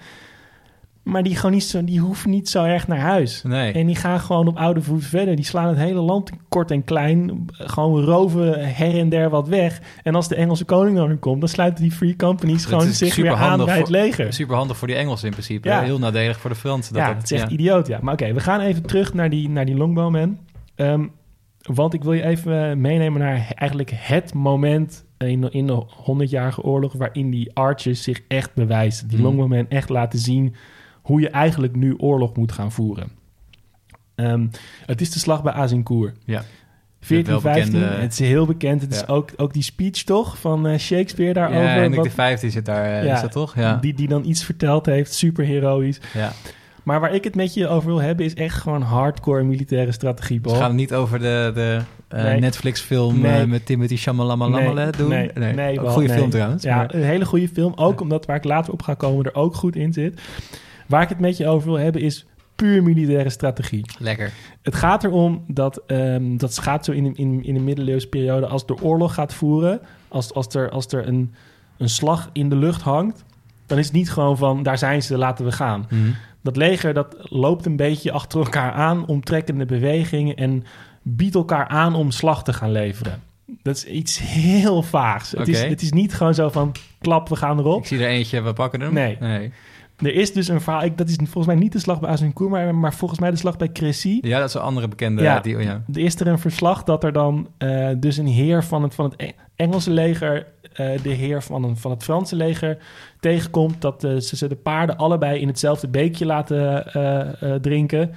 Maar 1.09 1.23
die, 1.23 1.35
gewoon 1.35 1.51
niet 1.51 1.63
zo, 1.63 1.83
die 1.83 1.99
hoeven 1.99 2.29
niet 2.29 2.49
zo 2.49 2.63
erg 2.63 2.87
naar 2.87 2.99
huis. 2.99 3.41
Nee. 3.43 3.71
En 3.71 3.85
die 3.85 3.95
gaan 3.95 4.19
gewoon 4.19 4.47
op 4.47 4.57
oude 4.57 4.81
voet 4.81 5.05
verder. 5.05 5.35
Die 5.35 5.45
slaan 5.45 5.67
het 5.67 5.77
hele 5.77 5.99
land 5.99 6.29
kort 6.49 6.71
en 6.71 6.83
klein. 6.83 7.45
Gewoon 7.51 8.03
roven 8.03 8.73
her 8.75 8.99
en 8.99 9.09
der 9.09 9.29
wat 9.29 9.47
weg. 9.47 9.81
En 10.03 10.15
als 10.15 10.27
de 10.27 10.35
Engelse 10.35 10.65
koning 10.65 10.97
dan 10.97 11.19
komt, 11.19 11.39
dan 11.39 11.49
sluiten 11.49 11.83
die 11.83 11.91
free 11.91 12.15
companies 12.15 12.61
Dat 12.61 12.71
gewoon 12.79 12.93
zich 12.93 13.15
weer 13.15 13.33
aan 13.35 13.65
bij 13.65 13.77
het 13.77 13.89
leger. 13.89 14.33
Super 14.33 14.55
handig 14.55 14.77
voor 14.77 14.87
die 14.87 14.95
Engelsen 14.97 15.25
in 15.27 15.31
principe. 15.33 15.67
Ja. 15.67 15.81
Heel 15.81 15.99
nadelig 15.99 16.39
voor 16.39 16.49
de 16.49 16.55
Fransen. 16.55 16.93
Dat 16.93 17.01
ja, 17.01 17.07
dat- 17.07 17.21
het 17.21 17.31
is 17.31 17.37
echt 17.39 17.49
ja. 17.49 17.53
idioot, 17.57 17.87
ja. 17.87 17.99
Maar 18.01 18.13
oké, 18.13 18.33
we 18.33 18.39
gaan 18.39 18.59
even 18.59 18.81
terug 18.83 19.13
naar 19.13 19.29
die, 19.29 19.49
naar 19.49 19.65
die 19.65 19.75
Longbowman. 19.75 20.37
Ehm, 20.75 21.05
want 21.61 21.93
ik 21.93 22.03
wil 22.03 22.13
je 22.13 22.23
even 22.23 22.69
eh, 22.69 22.75
meenemen 22.75 23.19
naar 23.21 23.51
eigenlijk 23.55 23.91
het 23.93 24.33
moment 24.33 25.05
in 25.17 25.41
de, 25.41 25.49
in 25.51 25.67
de 25.67 25.83
100-jarige 26.11 26.61
oorlog... 26.63 26.93
waarin 26.93 27.29
die 27.29 27.51
archers 27.53 28.03
zich 28.03 28.21
echt 28.27 28.53
bewijzen. 28.53 29.07
Die 29.07 29.17
Mhm. 29.17 29.25
Longbowmen 29.27 29.65
echt 29.69 29.89
laten 29.89 30.19
zien 30.19 30.55
hoe 31.01 31.21
je 31.21 31.29
eigenlijk 31.29 31.75
nu 31.75 31.95
oorlog 31.97 32.35
moet 32.35 32.51
gaan 32.51 32.71
voeren. 32.71 33.09
Ehm, 34.15 34.47
het 34.85 35.01
is 35.01 35.11
de 35.11 35.19
slag 35.19 35.43
bij 35.43 35.53
Azincourt. 35.53 36.15
Ja. 36.25 36.43
14, 37.01 37.39
15, 37.41 37.71
welbekende- 37.73 38.01
het 38.01 38.11
is 38.11 38.19
heel 38.19 38.45
bekend. 38.45 38.81
Het 38.81 38.93
is 38.93 39.07
ook, 39.07 39.29
ook 39.37 39.53
die 39.53 39.63
speech 39.63 40.03
toch 40.03 40.37
van 40.39 40.67
eh, 40.67 40.77
Shakespeare 40.79 41.33
daarover. 41.33 41.61
Ja, 41.63 41.67
Hendrik 41.69 41.95
wat- 41.95 42.03
de 42.03 42.11
Vijfde 42.11 42.49
zit 42.49 42.65
daar, 42.65 42.85
eh, 42.85 43.05
Ja. 43.05 43.15
is 43.15 43.21
dat 43.21 43.31
toch? 43.31 43.55
Ja. 43.55 43.75
die, 43.75 43.93
die 43.93 44.07
dan 44.07 44.25
iets 44.25 44.43
verteld 44.43 44.85
heeft, 44.85 45.13
super 45.13 45.45
heroïs. 45.45 45.99
ja. 46.13 46.31
Maar 46.83 46.99
waar 46.99 47.13
ik 47.13 47.23
het 47.23 47.35
met 47.35 47.53
je 47.53 47.67
over 47.67 47.87
wil 47.89 48.01
hebben, 48.01 48.25
is 48.25 48.33
echt 48.33 48.57
gewoon 48.57 48.81
hardcore 48.81 49.43
militaire 49.43 49.91
strategie. 49.91 50.39
Dus 50.39 50.51
Paul. 50.51 50.61
gaan 50.61 50.69
het 50.71 50.79
niet 50.79 50.93
over 50.93 51.19
de, 51.19 51.51
de 51.53 51.79
eh, 52.07 52.23
Nee. 52.23 52.39
Netflix-film 52.39 53.19
Nee. 53.21 53.45
met 53.45 53.65
Timothy 53.65 53.95
Chalamet 53.97 54.97
doen? 54.97 55.09
Nee, 55.09 55.31
nee, 55.53 55.79
wel, 55.79 55.89
goede 55.91 56.07
nee. 56.07 56.17
film 56.17 56.29
trouwens. 56.29 56.63
Ja, 56.63 56.75
maar- 56.75 56.93
een 56.95 57.03
hele 57.03 57.25
goede 57.25 57.47
film. 57.47 57.73
Ook 57.75 58.01
omdat 58.01 58.25
waar 58.25 58.35
ik 58.35 58.43
later 58.43 58.73
op 58.73 58.81
ga 58.81 58.93
komen 58.93 59.25
er 59.25 59.35
ook 59.35 59.55
goed 59.55 59.75
in 59.75 59.93
zit. 59.93 60.21
Waar 60.89 61.01
ik 61.01 61.09
het 61.09 61.19
met 61.19 61.37
je 61.37 61.47
over 61.47 61.69
wil 61.69 61.79
hebben 61.79 62.01
is 62.01 62.25
puur 62.55 62.83
militaire 62.83 63.29
strategie. 63.29 63.85
Lekker. 63.99 64.31
Het 64.61 64.75
gaat 64.75 65.03
erom 65.03 65.43
dat, 65.47 65.81
ehm, 65.87 66.37
dat 66.37 66.57
gaat 66.57 66.85
zo 66.85 66.91
in, 66.91 67.15
in, 67.15 67.43
in 67.43 67.53
de 67.53 67.59
middeleeuwse 67.59 68.07
periode... 68.07 68.47
als 68.47 68.65
de 68.65 68.81
oorlog 68.81 69.13
gaat 69.13 69.33
voeren, 69.33 69.81
als, 70.07 70.33
als 70.33 70.47
er, 70.47 70.69
als 70.69 70.87
er 70.87 71.07
een, 71.07 71.33
een 71.77 71.89
slag 71.89 72.29
in 72.33 72.49
de 72.49 72.55
lucht 72.55 72.81
hangt... 72.81 73.23
dan 73.65 73.77
is 73.77 73.85
het 73.85 73.95
niet 73.95 74.11
gewoon 74.11 74.37
van, 74.37 74.63
daar 74.63 74.77
zijn 74.77 75.03
ze, 75.03 75.17
laten 75.17 75.45
we 75.45 75.51
gaan. 75.51 75.87
Mhm. 75.89 76.11
Dat 76.41 76.55
leger 76.55 76.93
dat 76.93 77.15
loopt 77.19 77.65
een 77.65 77.75
beetje 77.75 78.11
achter 78.11 78.39
elkaar 78.39 78.71
aan, 78.71 79.07
omtrekkende 79.07 79.65
bewegingen 79.65 80.35
en 80.35 80.63
biedt 81.01 81.35
elkaar 81.35 81.67
aan 81.67 81.95
om 81.95 82.11
slag 82.11 82.43
te 82.43 82.53
gaan 82.53 82.71
leveren. 82.71 83.21
Dat 83.61 83.75
is 83.75 83.85
iets 83.85 84.19
heel 84.19 84.81
vaags. 84.81 85.31
Het, 85.31 85.47
is, 85.47 85.61
het 85.61 85.81
is 85.81 85.91
niet 85.91 86.13
gewoon 86.13 86.33
zo 86.33 86.49
van 86.49 86.71
klap, 86.99 87.29
we 87.29 87.35
gaan 87.35 87.59
erop. 87.59 87.79
Ik 87.79 87.87
zie 87.87 87.99
er 87.99 88.07
eentje, 88.07 88.41
we 88.41 88.53
pakken 88.53 88.81
hem. 88.81 88.93
Nee. 88.93 89.17
nee. 89.19 89.51
Er 90.01 90.13
is 90.13 90.33
dus 90.33 90.47
een 90.47 90.61
verhaal, 90.61 90.83
ik- 90.83 90.97
dat 90.97 91.09
is 91.09 91.15
volgens 91.15 91.45
mij 91.45 91.55
niet 91.55 91.71
de 91.71 91.79
slag 91.79 91.99
bij 91.99 92.09
Azincourt, 92.09 92.51
maar, 92.51 92.75
maar 92.75 92.93
volgens 92.93 93.19
mij 93.19 93.31
de 93.31 93.37
slag 93.37 93.57
bij 93.57 93.69
Crécy. 93.69 94.17
Ja, 94.21 94.39
dat 94.39 94.47
is 94.47 94.53
een 94.53 94.61
andere 94.61 94.87
bekende. 94.87 95.21
Ja. 95.21 95.39
Die, 95.39 95.55
oh 95.55 95.61
ja. 95.61 95.83
Er 95.93 95.99
is 95.99 96.19
er 96.19 96.27
een 96.27 96.39
verslag 96.39 96.83
dat 96.83 97.03
er 97.03 97.13
dan 97.13 97.47
eh, 97.57 97.89
dus 97.97 98.17
een 98.17 98.27
heer 98.27 98.63
van 98.63 98.83
het, 98.83 98.95
van 98.95 99.05
het 99.05 99.13
E- 99.21 99.31
Engelse 99.55 99.91
leger 99.91 100.45
eh, 100.73 101.01
de 101.03 101.09
heer 101.09 101.43
van, 101.43 101.63
een, 101.63 101.77
van 101.77 101.91
het 101.91 102.03
Franse 102.03 102.35
leger 102.35 102.77
tegenkomt... 103.19 103.81
dat 103.81 104.03
eh, 104.03 104.15
ze, 104.17 104.35
ze 104.35 104.47
de 104.47 104.55
paarden 104.55 104.97
allebei 104.97 105.39
in 105.39 105.47
hetzelfde 105.47 105.87
beekje 105.87 106.25
laten 106.25 106.87
eh, 106.93 107.41
eh, 107.53 107.61
drinken... 107.61 108.11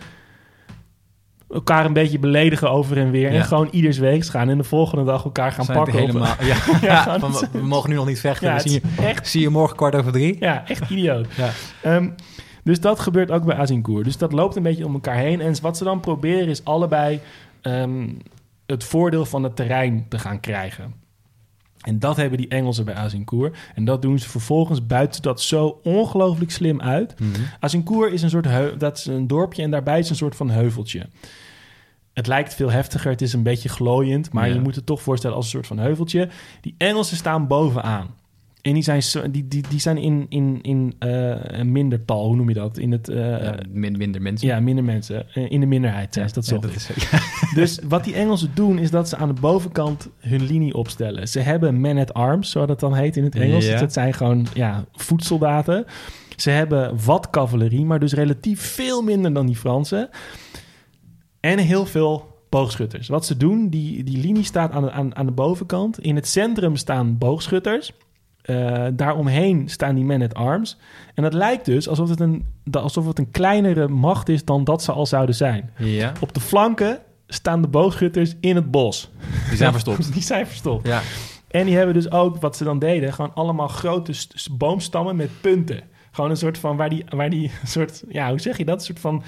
elkaar 1.53 1.85
een 1.85 1.93
beetje 1.93 2.19
beledigen 2.19 2.71
over 2.71 2.99
en 2.99 3.11
weer... 3.11 3.33
Ja. 3.33 3.39
en 3.39 3.45
gewoon 3.45 3.69
ieders 3.71 3.99
weegs 3.99 4.29
gaan... 4.29 4.49
en 4.49 4.57
de 4.57 4.65
volgende 4.65 5.05
dag 5.05 5.25
elkaar 5.25 5.53
gaan 5.53 5.65
Zijn 5.65 5.77
pakken. 5.77 5.99
helemaal, 5.99 6.35
ja, 6.83 7.19
van, 7.21 7.35
we 7.53 7.67
mogen 7.67 7.91
nu 7.91 7.97
nog 7.97 8.07
niet 8.07 8.21
vechten. 8.21 8.49
Ja, 8.49 8.57
is 8.57 8.73
je, 8.73 8.81
echt 9.01 9.29
zie 9.29 9.41
je 9.41 9.49
morgen 9.49 9.77
kwart 9.77 9.95
over 9.95 10.13
drie. 10.13 10.37
Ja, 10.41 10.69
echt 10.69 10.91
idioot. 10.91 11.27
Ja. 11.37 11.51
Ehm, 11.83 12.09
dus 12.65 12.81
dat 12.81 13.01
gebeurt 13.01 13.31
ook 13.31 13.45
bij 13.45 13.57
Azincourt. 13.57 14.05
Dus 14.05 14.19
dat 14.19 14.33
loopt 14.33 14.57
een 14.57 14.63
beetje 14.63 14.87
om 14.87 14.95
elkaar 14.95 15.17
heen. 15.17 15.41
En 15.41 15.55
wat 15.63 15.77
ze 15.77 15.85
dan 15.85 16.01
proberen 16.01 16.49
is 16.49 16.65
allebei 16.65 17.21
ehm, 17.61 18.09
het 18.67 18.85
voordeel 18.85 19.25
van 19.25 19.43
het 19.43 19.57
terrein 19.57 20.07
te 20.09 20.19
gaan 20.19 20.41
krijgen. 20.41 20.95
En 21.83 21.99
dat 21.99 22.17
hebben 22.17 22.39
die 22.39 22.49
Engelsen 22.49 22.85
bij 22.85 22.95
Azincourt. 22.95 23.57
En 23.75 23.85
dat 23.85 24.03
doen 24.03 24.19
ze 24.19 24.29
vervolgens 24.29 24.87
buiten 24.87 25.23
dat 25.23 25.41
zo 25.41 25.81
ongelooflijk 25.83 26.51
slim 26.51 26.81
uit. 26.81 27.21
Mhm. 27.21 27.31
Azincourt 27.61 28.13
is 28.13 28.23
een 28.23 28.31
soort 28.31 28.49
dat 28.81 28.99
is 28.99 29.07
een 29.07 29.27
dorpje 29.27 29.63
en 29.63 29.71
daarbij 29.71 29.99
is 29.99 30.11
een 30.11 30.17
soort 30.17 30.37
van 30.37 30.51
heuveltje. 30.51 31.07
Het 32.13 32.27
lijkt 32.27 32.55
veel 32.55 32.71
heftiger, 32.71 33.11
het 33.11 33.23
is 33.23 33.33
een 33.33 33.43
beetje 33.43 33.69
glooiend, 33.69 34.33
maar 34.33 34.49
Ja. 34.49 34.55
je 34.55 34.61
moet 34.61 34.75
het 34.75 34.87
toch 34.87 35.03
voorstellen 35.03 35.37
als 35.37 35.45
een 35.45 35.51
soort 35.51 35.67
van 35.67 35.79
heuveltje. 35.79 36.29
Die 36.61 36.75
Engelsen 36.79 37.17
staan 37.17 37.47
bovenaan. 37.47 38.07
En 38.63 38.75
die 38.75 38.83
zijn, 38.83 39.03
zo- 39.03 39.31
die, 39.31 39.49
die, 39.49 39.65
die 39.69 39.81
zijn 39.81 39.97
in, 39.99 40.27
in, 40.29 40.59
in 40.63 40.95
eh, 40.99 41.35
een 41.45 41.73
mindertal, 41.73 42.27
hoe 42.27 42.37
noem 42.37 42.49
je 42.49 42.55
dat? 42.55 42.79
In 42.79 42.93
het, 42.93 43.09
eh, 43.09 43.17
Ja, 43.43 43.57
min- 43.71 43.97
minder 43.97 44.23
mensen. 44.23 44.49
ja, 44.49 44.61
minder 44.61 44.85
mensen. 44.85 45.27
Eh, 45.35 45.51
in 45.51 45.61
de 45.61 45.67
minderheid, 45.67 46.15
dat 46.15 46.35
Ja, 46.35 46.43
zocht 46.43 46.65
ik. 46.65 46.75
is, 46.75 46.91
Dus 47.55 47.79
wat 47.89 48.05
die 48.05 48.15
Engelsen 48.15 48.51
doen, 48.55 48.79
is 48.79 48.91
dat 48.91 49.09
ze 49.09 49.17
aan 49.17 49.35
de 49.35 49.41
bovenkant 49.41 50.09
hun 50.19 50.43
linie 50.43 50.75
opstellen. 50.75 51.29
Ze 51.29 51.41
hebben 51.41 51.81
men 51.81 51.99
at 51.99 52.15
arms, 52.15 52.51
zoals 52.51 52.69
dat 52.69 52.81
dan 52.81 52.95
heet 52.95 53.17
in 53.17 53.25
het 53.25 53.35
Engels. 53.35 53.65
Ja. 53.65 53.71
Dus 53.71 53.81
dat 53.81 53.93
zijn 53.93 54.15
gewoon 54.15 54.47
ja, 54.55 54.85
voedsoldaten. 54.93 55.85
Ze 56.37 56.51
hebben 56.51 57.05
wat 57.05 57.31
cavalerie, 57.31 57.85
maar 57.85 58.01
dus 58.01 58.13
relatief 58.13 58.61
veel 58.61 59.03
minder 59.03 59.33
dan 59.35 59.47
die 59.47 59.57
Fransen. 59.57 60.09
En 61.41 61.59
heel 61.59 61.87
veel 61.87 62.37
boogschutters. 62.49 63.09
Wat 63.09 63.27
ze 63.27 63.37
doen, 63.37 63.69
die, 63.69 64.05
die 64.05 64.19
linie 64.19 64.45
staat 64.45 64.73
aan 64.73 64.83
de, 64.83 64.91
aan, 64.91 65.17
aan 65.17 65.27
de 65.27 65.33
bovenkant. 65.33 65.99
In 66.01 66.15
het 66.17 66.29
centrum 66.29 66.77
staan 66.77 67.19
boogschutters. 67.19 67.93
Eh, 68.43 68.85
daaromheen 68.93 69.69
staan 69.69 69.95
die 69.95 70.05
men 70.05 70.23
at 70.23 70.35
arms. 70.35 70.79
En 71.15 71.25
het 71.25 71.33
lijkt 71.35 71.65
dus 71.65 71.89
alsof 71.89 72.09
het, 72.09 72.21
een, 72.21 72.47
alsof 72.73 73.07
het 73.07 73.19
een 73.19 73.31
kleinere 73.31 73.89
macht 73.89 74.29
is 74.29 74.45
dan 74.45 74.65
dat 74.65 74.83
ze 74.83 74.93
al 74.93 75.07
zouden 75.07 75.35
zijn. 75.35 75.71
ja, 75.77 76.13
Op 76.21 76.35
de 76.35 76.41
flanken 76.41 76.99
staan 77.27 77.63
de 77.63 77.69
boogschutters 77.69 78.35
in 78.41 78.55
het 78.57 78.71
bos. 78.71 79.11
die 79.49 79.57
zijn 79.57 79.73
verstopt. 79.73 80.13
Die 80.13 80.23
zijn 80.23 80.47
verstopt. 80.47 80.87
Ja, 80.87 81.01
En 81.51 81.65
die 81.67 81.77
hebben 81.77 81.95
dus 81.95 82.11
ook, 82.11 82.41
wat 82.41 82.57
ze 82.57 82.65
dan 82.65 82.79
deden, 82.79 83.13
gewoon 83.13 83.35
allemaal 83.35 83.69
grote 83.69 84.13
st- 84.13 84.33
st- 84.35 84.59
boomstammen 84.59 85.17
met 85.17 85.31
punten. 85.41 85.81
Gewoon 86.11 86.31
een 86.31 86.37
soort 86.37 86.59
van, 86.59 86.77
waar 86.77 86.89
die, 86.89 87.05
waar 87.09 87.31
die 87.31 87.51
soort, 87.65 88.03
ja, 88.09 88.29
hoe 88.29 88.41
zeg 88.41 88.59
je 88.59 88.65
dat? 88.65 88.79
Een 88.79 88.85
soort 88.85 89.01
van 89.01 89.23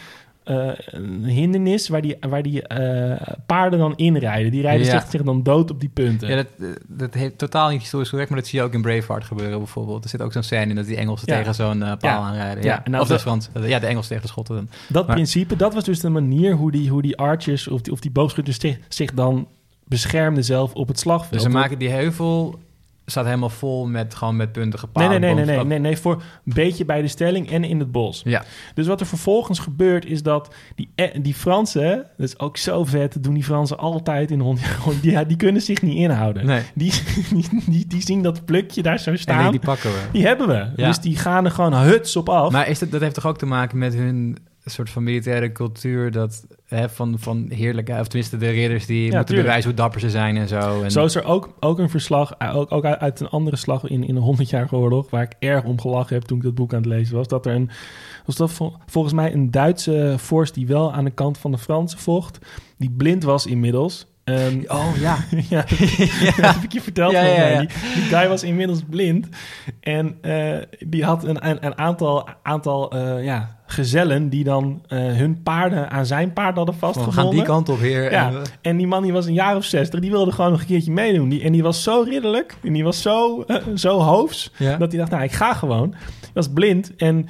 eh, 0.44 0.68
een 0.86 1.24
hindernis 1.24 1.88
waar 1.88 2.02
die, 2.02 2.16
waar 2.28 2.42
die 2.42 2.62
eh, 2.62 3.32
paarden 3.46 3.78
dan 3.78 3.96
inrijden. 3.96 4.50
Die 4.50 4.60
rijden 4.62 4.86
Ja. 4.86 5.00
zich, 5.00 5.10
zich 5.10 5.22
dan 5.22 5.42
dood 5.42 5.70
op 5.70 5.80
die 5.80 5.88
punten. 5.88 6.28
ja 6.28 6.36
dat, 6.36 6.46
dat 6.88 7.14
heeft 7.14 7.38
totaal 7.38 7.68
niet 7.70 7.80
historisch 7.80 8.08
correct, 8.10 8.30
maar 8.30 8.38
dat 8.38 8.48
zie 8.48 8.58
je 8.58 8.64
ook 8.64 8.72
in 8.72 8.82
Braveheart 8.82 9.24
gebeuren 9.24 9.58
bijvoorbeeld. 9.58 10.04
Er 10.04 10.10
zit 10.10 10.22
ook 10.22 10.32
zo'n 10.32 10.42
scène 10.42 10.70
in 10.70 10.76
dat 10.76 10.86
die 10.86 10.96
Engelsen 10.96 11.32
Ja. 11.32 11.38
tegen 11.38 11.54
zo'n 11.54 11.82
eh, 11.82 11.92
paal 11.98 12.22
aanrijden. 12.22 12.64
Ja, 12.64 12.82
nou 12.90 13.02
of 13.02 13.08
de 13.08 13.18
Frans, 13.18 13.48
ja, 13.62 13.78
de 13.78 13.86
Engelsen 13.86 14.08
tegen 14.08 14.22
de 14.22 14.28
Schotten. 14.28 14.70
dat 14.88 15.06
maar- 15.06 15.14
principe, 15.16 15.56
dat 15.56 15.74
was 15.74 15.84
dus 15.84 16.00
de 16.00 16.08
manier 16.10 16.54
hoe 16.54 16.70
die, 16.72 16.88
hoe 16.90 17.02
die 17.02 17.16
archers 17.16 17.68
of 17.68 17.80
die, 17.80 17.92
of 17.92 18.00
die 18.00 18.10
boogschutters 18.10 18.60
zich, 18.60 18.78
zich 18.88 19.14
dan 19.14 19.48
beschermden 19.86 20.44
zelf 20.44 20.72
op 20.74 20.88
het 20.88 20.98
slagveld. 20.98 21.32
Dus 21.32 21.42
ze 21.42 21.48
maken 21.48 21.78
die 21.78 21.88
heuvel, 21.90 22.58
staat 23.06 23.24
helemaal 23.24 23.48
vol 23.50 23.86
met, 23.86 24.14
gewoon 24.14 24.36
met 24.36 24.52
puntige 24.52 24.84
Nee, 24.92 24.92
palen. 25.06 25.20
nee, 25.20 25.34
nee, 25.34 25.44
nee, 25.44 25.56
nee, 25.56 25.64
nee, 25.64 25.78
nee, 25.78 25.96
voor 25.96 26.14
een 26.14 26.52
beetje 26.54 26.84
bij 26.84 27.02
de 27.02 27.08
stelling 27.08 27.50
en 27.50 27.64
in 27.64 27.78
het 27.78 27.92
bos. 27.92 28.22
Ja, 28.24 28.44
Dus 28.74 28.86
wat 28.86 29.00
er 29.00 29.06
vervolgens 29.06 29.58
gebeurt 29.58 30.06
is 30.06 30.22
dat 30.22 30.54
die, 30.74 30.88
eh, 30.94 31.08
die 31.22 31.34
Fransen, 31.34 31.96
dat 32.16 32.26
is 32.28 32.38
ook 32.38 32.56
zo 32.56 32.84
vet, 32.84 33.22
doen 33.22 33.34
die 33.34 33.44
Fransen 33.44 33.78
altijd 33.78 34.30
in 34.30 34.38
de 34.38 34.44
hond. 34.44 34.60
Die, 35.02 35.10
ja, 35.10 35.24
die 35.24 35.36
kunnen 35.36 35.62
zich 35.62 35.82
niet 35.82 35.96
inhouden. 35.96 36.46
nee. 36.46 36.62
Die, 36.74 36.92
die, 37.32 37.48
die, 37.66 37.86
die 37.86 38.02
zien 38.02 38.22
dat 38.22 38.44
plukje 38.44 38.82
daar 38.82 38.98
zo 38.98 39.16
staan. 39.16 39.42
die, 39.42 39.50
Die, 39.50 39.60
die 39.60 39.68
pakken 39.68 39.90
we. 40.12 40.18
hebben 40.18 40.46
we. 40.48 40.66
Ja. 40.76 40.86
Dus 40.86 40.98
die 40.98 41.16
gaan 41.16 41.44
er 41.44 41.50
gewoon 41.50 41.74
huts 41.74 42.16
op 42.16 42.28
af. 42.28 42.52
Maar 42.52 42.68
is 42.68 42.78
dat, 42.78 42.90
dat 42.90 43.00
heeft 43.00 43.14
toch 43.14 43.26
ook 43.26 43.38
te 43.38 43.46
maken 43.46 43.78
met 43.78 43.94
hun 43.94 44.36
soort 44.70 44.90
van 44.90 45.02
militaire 45.02 45.52
cultuur, 45.52 46.10
dat 46.10 46.46
hè, 46.66 46.88
van, 46.88 47.18
van 47.18 47.46
heerlijke, 47.48 47.92
of 48.00 48.06
tenminste 48.06 48.36
de 48.36 48.50
ridders 48.50 48.86
die 48.86 49.10
moeten 49.16 49.34
bewijzen 49.42 49.64
hoe 49.70 49.78
dapper 49.78 50.00
ze 50.00 50.10
zijn 50.10 50.36
en 50.36 50.48
zo. 50.48 50.82
En, 50.82 50.90
Zo 50.90 51.04
is 51.04 51.14
er 51.14 51.24
ook, 51.24 51.54
ook 51.60 51.78
een 51.78 51.90
verslag, 51.90 52.32
eh, 52.38 52.56
ook, 52.56 52.72
ook 52.72 52.84
uit- 52.84 52.98
uit 53.00 53.20
een 53.20 53.28
andere 53.28 53.56
slag 53.56 53.84
in, 53.84 54.04
in 54.04 54.14
de 54.14 54.20
100-jarige 54.20 54.76
oorlog, 54.76 55.10
waar 55.10 55.22
ik 55.22 55.32
erg 55.38 55.64
om 55.64 55.80
gelachen 55.80 56.14
heb 56.14 56.24
toen 56.24 56.36
ik 56.38 56.42
dat 56.44 56.54
boek 56.54 56.72
aan 56.72 56.78
het 56.78 56.86
lezen 56.88 57.16
was, 57.16 57.28
dat 57.28 57.46
er 57.46 57.54
een, 57.54 57.70
was 58.26 58.36
dat 58.36 58.52
vol- 58.52 58.74
volgens 58.86 59.14
mij 59.14 59.32
een 59.32 59.50
Duitse 59.50 60.14
vorst 60.18 60.54
die 60.54 60.66
wel 60.66 60.92
aan 60.92 61.04
de 61.04 61.10
kant 61.10 61.38
van 61.38 61.50
de 61.50 61.58
Fransen 61.58 61.98
vocht, 61.98 62.38
die 62.78 62.90
blind 62.90 63.22
was 63.22 63.46
inmiddels. 63.46 64.06
Ehm, 64.24 64.62
Oh 64.66 64.86
ja. 64.98 65.16
ja, 65.50 65.64
dat, 66.24 66.36
dat 66.36 66.54
heb 66.54 66.62
ik 66.62 66.72
je 66.72 66.80
verteld. 66.80 67.12
Ja, 67.12 67.22
mij. 67.22 67.58
Die, 67.58 67.68
die 67.94 68.02
guy 68.02 68.28
was 68.28 68.42
inmiddels 68.42 68.82
blind. 68.90 69.28
En 69.80 70.16
eh, 70.20 70.56
die 70.86 71.04
had 71.04 71.24
een, 71.24 71.48
een, 71.48 71.66
een 71.66 71.78
aantal, 71.78 72.28
aantal 72.42 72.90
eh, 72.92 73.24
ja, 73.24 73.56
gezellen 73.66 74.28
die 74.28 74.44
dan 74.44 74.82
eh, 74.88 74.98
hun 74.98 75.42
paarden 75.42 75.90
aan 75.90 76.06
zijn 76.06 76.32
paard 76.32 76.56
hadden 76.56 76.74
We 76.74 76.80
vastgebonden. 76.80 77.22
gaan 77.22 77.30
die 77.30 77.42
kant 77.42 77.68
op 77.68 77.78
weer. 77.78 78.10
Ja, 78.10 78.28
En, 78.28 78.42
en 78.62 78.76
die 78.76 78.86
man 78.86 79.02
die 79.02 79.12
was 79.12 79.26
een 79.26 79.32
jaar 79.34 79.56
of 79.56 79.64
zestig, 79.64 80.00
die 80.00 80.10
wilde 80.10 80.32
gewoon 80.32 80.50
nog 80.50 80.60
een 80.60 80.66
keertje 80.66 80.92
meedoen. 80.92 81.28
Die, 81.28 81.42
en 81.42 81.52
die 81.52 81.62
was 81.62 81.82
zo 81.82 82.04
ridderlijk 82.08 82.56
en 82.62 82.72
die 82.72 82.84
was 82.84 83.02
zo, 83.02 83.44
zo 83.74 83.98
hoofs, 84.00 84.50
dat 84.78 84.90
hij 84.90 84.98
dacht, 85.00 85.10
nou, 85.10 85.22
ik 85.22 85.32
ga 85.32 85.54
gewoon. 85.54 85.94
Hij 86.20 86.30
was 86.32 86.48
blind 86.52 86.96
en 86.96 87.26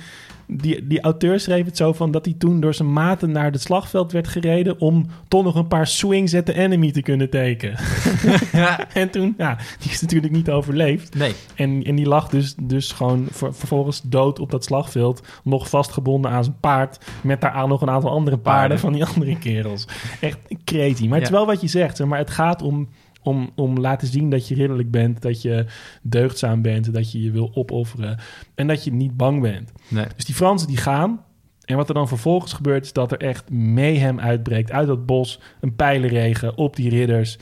die, 0.46 0.86
die 0.86 1.00
auteur 1.00 1.40
schreef 1.40 1.64
het 1.64 1.76
zo 1.76 1.92
van 1.92 2.10
dat 2.10 2.24
hij 2.24 2.34
toen 2.38 2.60
door 2.60 2.74
zijn 2.74 2.92
maten 2.92 3.30
naar 3.32 3.52
het 3.52 3.60
slagveld 3.62 4.12
werd 4.12 4.28
gereden 4.28 4.80
om 4.80 5.06
toch 5.28 5.44
nog 5.44 5.54
een 5.54 5.68
paar 5.68 5.86
swings 5.86 6.34
at 6.34 6.46
the 6.46 6.54
enemy 6.54 6.90
te 6.92 7.02
kunnen 7.02 7.30
tekenen. 7.30 7.76
ja. 8.52 8.92
En 8.92 9.10
toen, 9.10 9.34
ja, 9.38 9.58
die 9.80 9.90
is 9.90 10.00
natuurlijk 10.00 10.32
niet 10.32 10.50
overleefd. 10.50 11.14
Nee. 11.14 11.32
En, 11.54 11.84
en 11.84 11.94
die 11.94 12.06
lag 12.06 12.28
dus, 12.28 12.54
dus 12.62 12.92
gewoon 12.92 13.26
ver- 13.30 13.54
vervolgens 13.54 14.00
dood 14.04 14.38
op 14.38 14.50
dat 14.50 14.64
slagveld. 14.64 15.26
Nog 15.44 15.68
vastgebonden 15.68 16.30
aan 16.30 16.44
zijn 16.44 16.56
paard. 16.60 16.98
Met 17.20 17.40
daaraan 17.40 17.68
nog 17.68 17.82
een 17.82 17.90
aantal 17.90 18.10
andere 18.10 18.36
paarden, 18.38 18.60
Paarden. 18.60 18.78
van 18.78 18.92
die 18.92 19.04
andere 19.04 19.38
kerels. 19.38 19.86
Echt 20.20 20.38
crazy. 20.64 21.06
Maar 21.06 21.18
het 21.18 21.26
is 21.26 21.34
wel 21.34 21.46
wat 21.46 21.60
je 21.60 21.66
zegt. 21.68 21.96
Zeg 21.96 22.06
maar 22.06 22.18
het 22.18 22.30
gaat 22.30 22.62
om, 22.62 22.88
om, 23.24 23.50
om 23.54 23.78
laten 23.78 24.08
zien 24.08 24.30
dat 24.30 24.48
je 24.48 24.54
ridderlijk 24.54 24.90
bent. 24.90 25.22
Dat 25.22 25.42
je 25.42 25.64
deugdzaam 26.02 26.62
bent. 26.62 26.92
Dat 26.92 27.12
je 27.12 27.22
je 27.22 27.30
wil 27.30 27.50
opofferen. 27.54 28.18
En 28.54 28.66
dat 28.66 28.84
je 28.84 28.92
niet 28.92 29.16
bang 29.16 29.40
bent. 29.40 29.72
nee. 29.88 30.06
Dus 30.16 30.24
die 30.24 30.34
Fransen 30.34 30.68
die 30.68 30.76
gaan. 30.76 31.24
En 31.64 31.76
wat 31.76 31.88
er 31.88 31.94
dan 31.94 32.08
vervolgens 32.08 32.52
gebeurt 32.52 32.84
is 32.84 32.92
dat 32.92 33.12
er 33.12 33.18
echt 33.18 33.50
mayhem 33.50 34.20
uitbreekt 34.20 34.72
uit 34.72 34.86
dat 34.86 35.06
bos. 35.06 35.40
Een 35.60 35.74
pijlenregen 35.76 36.56
op 36.56 36.76
die 36.76 36.90
ridders. 36.90 37.38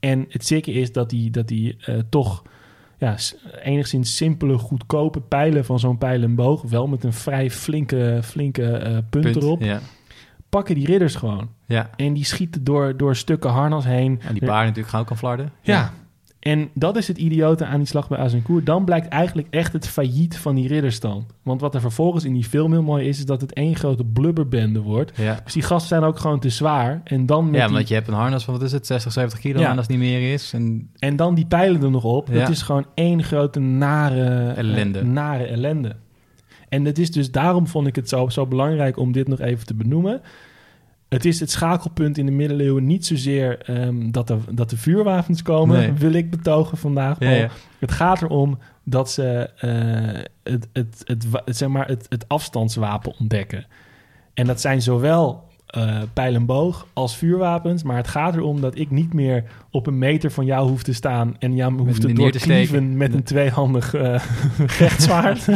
En 0.00 0.26
het 0.28 0.46
zieke 0.46 0.72
is 0.72 0.92
dat 0.92 1.10
die, 1.10 1.30
dat 1.30 1.48
die 1.48 1.76
eh, 1.80 1.98
toch 2.08 2.42
ja, 2.98 3.16
enigszins 3.62 4.16
simpele, 4.16 4.58
goedkope 4.58 5.20
pijlen 5.20 5.64
van 5.64 5.78
zo'n 5.78 5.98
pijlenboog... 5.98 6.62
wel 6.62 6.86
met 6.86 7.04
een 7.04 7.12
vrij 7.12 7.50
flinke, 7.50 8.20
flinke 8.22 8.72
eh, 8.72 8.98
punt, 9.10 9.24
Punt. 9.24 9.36
erop... 9.36 9.62
Ja. 9.62 9.80
Pakken 10.56 10.74
die 10.74 10.86
ridders 10.86 11.14
gewoon. 11.14 11.48
ja. 11.66 11.90
En 11.96 12.12
die 12.14 12.24
schieten 12.24 12.64
door, 12.64 12.96
door 12.96 13.16
stukken 13.16 13.50
harnas 13.50 13.84
heen. 13.84 14.20
En 14.26 14.32
die 14.34 14.44
paarden 14.44 14.66
natuurlijk 14.66 14.88
gaan 14.88 15.00
ook 15.00 15.10
aan 15.10 15.16
flarden. 15.16 15.52
Ja. 15.62 15.92
En 16.40 16.68
dat 16.74 16.96
is 16.96 17.08
het 17.08 17.18
idiote 17.18 17.64
aan 17.66 17.78
die 17.78 17.86
slag 17.86 18.08
bij 18.08 18.18
Azincourt. 18.18 18.66
Dan 18.66 18.84
blijkt 18.84 19.08
eigenlijk 19.08 19.48
echt 19.50 19.72
het 19.72 19.88
failliet 19.88 20.38
van 20.38 20.54
die 20.54 20.68
ridderstand. 20.68 21.24
Want 21.42 21.60
wat 21.60 21.74
er 21.74 21.80
vervolgens 21.80 22.24
in 22.24 22.32
die 22.32 22.44
film 22.44 22.72
heel 22.72 22.82
mooi 22.82 23.08
is... 23.08 23.18
is 23.18 23.24
dat 23.24 23.40
het 23.40 23.52
één 23.52 23.76
grote 23.76 24.04
blubberbende 24.04 24.80
wordt. 24.80 25.12
Ja. 25.16 25.40
Dus 25.44 25.52
die 25.52 25.62
gasten 25.62 25.88
zijn 25.88 26.02
ook 26.02 26.18
gewoon 26.18 26.40
te 26.40 26.50
zwaar. 26.50 27.00
En 27.04 27.26
dan, 27.26 27.44
met 27.50 27.60
Ja, 27.60 27.66
die, 27.66 27.74
want 27.74 27.88
je 27.88 27.94
hebt 27.94 28.08
een 28.08 28.14
harnas 28.14 28.44
van, 28.44 28.54
wat 28.54 28.62
is 28.62 28.72
het, 28.72 28.86
60, 28.86 29.12
70 29.12 29.40
kilo 29.40 29.60
Ja. 29.60 29.68
aan 29.68 29.76
als 29.76 29.86
het 29.86 29.96
niet 29.96 30.04
meer 30.08 30.32
is. 30.32 30.52
En 30.52 30.90
en 30.98 31.16
dan 31.16 31.34
die 31.34 31.46
pijlen 31.46 31.82
er 31.82 31.90
nog 31.90 32.04
op. 32.04 32.28
Ja. 32.32 32.38
Dat 32.40 32.48
is 32.48 32.62
gewoon 32.62 32.86
één 32.94 33.22
grote 33.22 33.60
nare 33.60 34.52
Ellende. 34.56 34.98
eh, 34.98 35.04
nare 35.04 35.44
ellende. 35.44 35.96
En 36.68 36.84
het 36.84 36.98
is 36.98 37.10
dus 37.10 37.30
daarom 37.30 37.66
vond 37.66 37.86
ik 37.86 37.96
het 37.96 38.08
zo, 38.08 38.28
zo 38.28 38.46
belangrijk 38.46 38.96
om 38.96 39.12
dit 39.12 39.28
nog 39.28 39.40
even 39.40 39.66
te 39.66 39.74
benoemen. 39.74 40.20
Het 41.08 41.24
is 41.24 41.40
het 41.40 41.50
schakelpunt 41.50 42.18
in 42.18 42.26
de 42.26 42.32
middeleeuwen 42.32 42.86
niet 42.86 43.06
zozeer 43.06 43.58
ehm, 43.62 44.10
dat, 44.10 44.30
er, 44.30 44.38
dat 44.50 44.70
de 44.70 44.76
vuurwapens 44.76 45.42
komen, 45.42 45.78
Nee. 45.78 45.92
wil 45.92 46.12
ik 46.12 46.30
betogen 46.30 46.78
vandaag. 46.78 47.18
Ja, 47.18 47.26
Paul. 47.28 47.40
ja. 47.40 47.50
Het 47.78 47.92
gaat 47.92 48.22
erom 48.22 48.58
dat 48.84 49.10
ze 49.10 49.50
eh, 49.56 50.52
het, 50.52 50.68
het, 50.72 51.02
het, 51.04 51.56
zeg 51.56 51.68
maar 51.68 51.86
het, 51.86 52.06
het 52.08 52.28
afstandswapen 52.28 53.12
ontdekken. 53.18 53.66
En 54.34 54.46
dat 54.46 54.60
zijn 54.60 54.82
zowel 54.82 55.45
eh 55.66 56.02
pijl 56.12 56.34
en 56.34 56.46
boog 56.46 56.86
als 56.92 57.16
vuurwapens. 57.16 57.82
Maar 57.82 57.96
het 57.96 58.08
gaat 58.08 58.34
erom 58.36 58.60
dat 58.60 58.78
ik 58.78 58.90
niet 58.90 59.12
meer 59.14 59.44
op 59.70 59.86
een 59.86 59.98
meter 59.98 60.30
van 60.30 60.44
jou 60.44 60.68
hoef 60.68 60.82
te 60.82 60.92
staan... 60.92 61.36
en 61.38 61.54
jou 61.54 61.78
hoef 61.78 61.98
te 61.98 62.12
doorklieven 62.12 62.96
met 62.96 63.12
een 63.14 63.22
tweehandig 63.22 63.94
eh 63.94 64.22
gechtzwaard. 64.78 65.46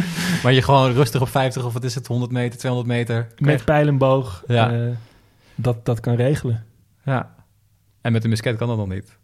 Maar 0.43 0.53
je 0.53 0.61
gewoon 0.61 0.91
rustig 0.91 1.21
op 1.21 1.27
50 1.29 1.65
of 1.65 1.73
wat 1.73 1.83
is 1.83 1.95
het, 1.95 2.07
100 2.07 2.31
meter, 2.31 2.59
200 2.59 2.95
meter. 2.97 3.27
met 3.37 3.65
pijl 3.65 3.87
en 3.87 3.97
boog 3.97 4.43
Ja. 4.47 4.71
eh, 4.73 4.87
dat, 5.55 5.85
dat 5.85 5.99
kan 5.99 6.15
regelen. 6.15 6.63
Ja. 7.05 7.33
En 8.01 8.11
met 8.11 8.23
een 8.23 8.29
musket 8.29 8.55
kan 8.57 8.67
dat 8.67 8.77
nog 8.77 8.87
niet. 8.89 9.17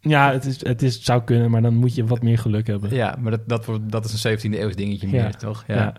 Ja, 0.00 0.32
het, 0.32 0.44
is, 0.44 0.64
het 0.66 0.82
is, 0.82 1.02
zou 1.02 1.22
kunnen, 1.22 1.50
maar 1.50 1.62
dan 1.62 1.74
moet 1.74 1.94
je 1.94 2.04
wat 2.04 2.22
meer 2.22 2.38
geluk 2.38 2.66
hebben. 2.66 2.94
Ja, 2.94 3.16
maar 3.20 3.30
dat, 3.30 3.40
dat, 3.46 3.64
wordt- 3.64 3.90
dat 3.92 4.04
is 4.04 4.24
een 4.24 4.38
17e 4.38 4.58
eeuws 4.58 4.74
dingetje 4.76 5.08
meer, 5.08 5.20
Ja. 5.22 5.30
toch? 5.30 5.64
Ja. 5.66 5.74
Ja. 5.74 5.94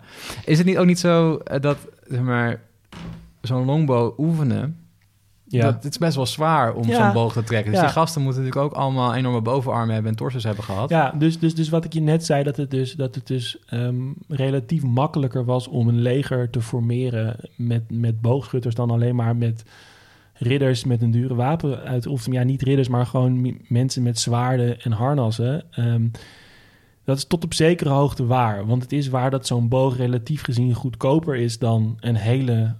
Is 0.45 0.57
het 0.57 0.67
niet, 0.67 0.77
ook 0.77 0.85
niet 0.85 0.99
zo 0.99 1.37
dat, 1.61 1.77
zeg 2.07 2.19
maar, 2.21 2.59
zo'n 3.47 3.65
longbow 3.65 4.19
oefenen... 4.19 4.77
Ja. 5.47 5.63
Dat, 5.63 5.73
het 5.83 5.91
is 5.93 5.97
best 5.97 6.15
wel 6.15 6.25
zwaar 6.25 6.73
om 6.73 6.87
Ja. 6.87 7.03
zo'n 7.03 7.13
boog 7.13 7.33
te 7.33 7.43
trekken. 7.43 7.71
Dus 7.71 7.79
Ja. 7.79 7.85
die 7.85 7.95
gasten 7.95 8.21
moeten 8.21 8.43
natuurlijk 8.43 8.71
ook 8.73 8.79
allemaal 8.79 9.13
enorme 9.15 9.41
bovenarmen 9.41 9.93
hebben... 9.93 10.11
en 10.11 10.17
torsos 10.17 10.43
hebben 10.43 10.63
gehad. 10.63 10.89
Ja, 10.89 11.11
dus, 11.11 11.39
dus, 11.39 11.55
dus 11.55 11.69
wat 11.69 11.85
ik 11.85 11.93
je 11.93 12.01
net 12.01 12.25
zei, 12.25 12.43
dat 12.43 12.57
het 12.57 12.71
dus, 12.71 12.93
dat 12.93 13.15
het 13.15 13.27
dus 13.27 13.57
ehm, 13.65 13.95
relatief 14.27 14.83
makkelijker 14.83 15.45
was 15.45 15.67
om 15.67 15.87
een 15.87 16.01
leger 16.01 16.49
te 16.49 16.61
formeren 16.61 17.35
met, 17.55 17.83
met 17.91 18.21
boogschutters 18.21 18.75
dan 18.75 18.91
alleen 18.91 19.15
maar 19.15 19.35
met 19.35 19.63
ridders 20.33 20.83
met 20.83 21.01
een 21.01 21.11
dure 21.11 21.35
wapen 21.35 21.79
uit. 21.79 22.07
Of 22.07 22.31
ja, 22.31 22.43
niet 22.43 22.61
ridders, 22.61 22.87
maar 22.87 23.05
gewoon 23.05 23.57
mensen 23.67 24.03
met 24.03 24.19
zwaarden 24.19 24.81
en 24.81 24.91
harnassen. 24.91 25.63
Ehm, 25.71 26.07
dat 27.03 27.17
is 27.17 27.25
tot 27.25 27.43
op 27.43 27.53
zekere 27.53 27.89
hoogte 27.89 28.25
waar. 28.25 28.65
Want 28.65 28.81
het 28.81 28.91
is 28.91 29.07
waar 29.09 29.31
dat 29.31 29.47
zo'n 29.47 29.67
boog 29.67 29.97
relatief 29.97 30.43
gezien 30.43 30.73
goedkoper 30.73 31.35
is 31.35 31.59
dan 31.59 31.97
een 31.99 32.15
hele 32.15 32.75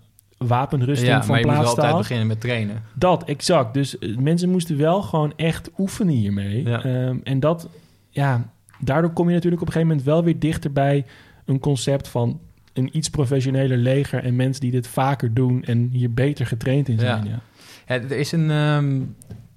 wapenrusting 0.47 1.09
Ja, 1.09 1.23
van 1.23 1.29
maar 1.29 1.39
je 1.39 1.45
moet 1.45 1.65
altijd 1.65 1.97
beginnen 1.97 2.27
met 2.27 2.41
trainen. 2.41 2.81
Dat, 2.93 3.23
exact. 3.23 3.73
Dus 3.73 3.99
eh, 3.99 4.17
mensen 4.17 4.49
moesten 4.49 4.77
wel 4.77 5.01
gewoon 5.01 5.33
echt 5.35 5.69
oefenen 5.77 6.13
hiermee. 6.13 6.63
Ja. 6.63 6.83
Ehm, 6.83 7.17
en 7.23 7.39
dat, 7.39 7.67
ja, 8.09 8.49
daardoor 8.79 9.11
kom 9.11 9.27
je 9.27 9.33
natuurlijk 9.33 9.61
op 9.61 9.67
een 9.67 9.73
gegeven 9.73 9.95
moment 9.95 10.13
wel 10.13 10.23
weer 10.23 10.39
dichter 10.39 10.71
bij 10.71 11.05
een 11.45 11.59
concept 11.59 12.07
van 12.07 12.39
een 12.73 12.89
iets 12.97 13.09
professioneler 13.09 13.77
leger 13.77 14.23
en 14.23 14.35
mensen 14.35 14.61
die 14.61 14.71
dit 14.71 14.87
vaker 14.87 15.33
doen 15.33 15.63
en 15.63 15.89
hier 15.91 16.13
beter 16.13 16.45
getraind 16.45 16.87
in 16.89 16.99
zijn. 16.99 17.25
Ja. 17.25 17.29
Ja. 17.29 17.39
Ja, 17.87 18.01
er 18.01 18.11
is 18.11 18.31
een, 18.31 18.51
ehm, 18.51 19.01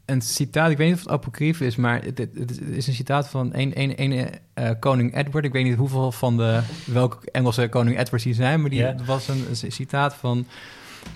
een 0.07 0.23
citaat, 0.23 0.71
ik 0.71 0.77
weet 0.77 0.87
niet 0.87 0.97
of 0.97 1.03
het 1.03 1.13
apocryf 1.13 1.61
is, 1.61 1.77
maar 1.77 2.03
het, 2.03 2.19
het- 2.19 2.61
is 2.61 2.87
een 2.87 2.95
citaat 2.95 3.29
van 3.29 3.51
een, 3.55 3.81
een, 3.81 4.03
een 4.03 4.29
eh, 4.55 4.71
koning 4.81 5.17
Edward. 5.17 5.45
Ik 5.45 5.53
weet 5.53 5.65
niet 5.65 5.77
hoeveel 5.77 6.13
van 6.13 6.37
de, 6.37 6.61
welke 6.87 7.31
Engelse 7.31 7.69
koning 7.69 7.99
Edwards 7.99 8.25
die 8.25 8.35
zijn, 8.35 8.61
maar 8.61 8.71
die 8.71 8.85
was 9.07 9.29
een, 9.29 9.45
een 9.63 9.73
citaat 9.73 10.15
van... 10.15 10.47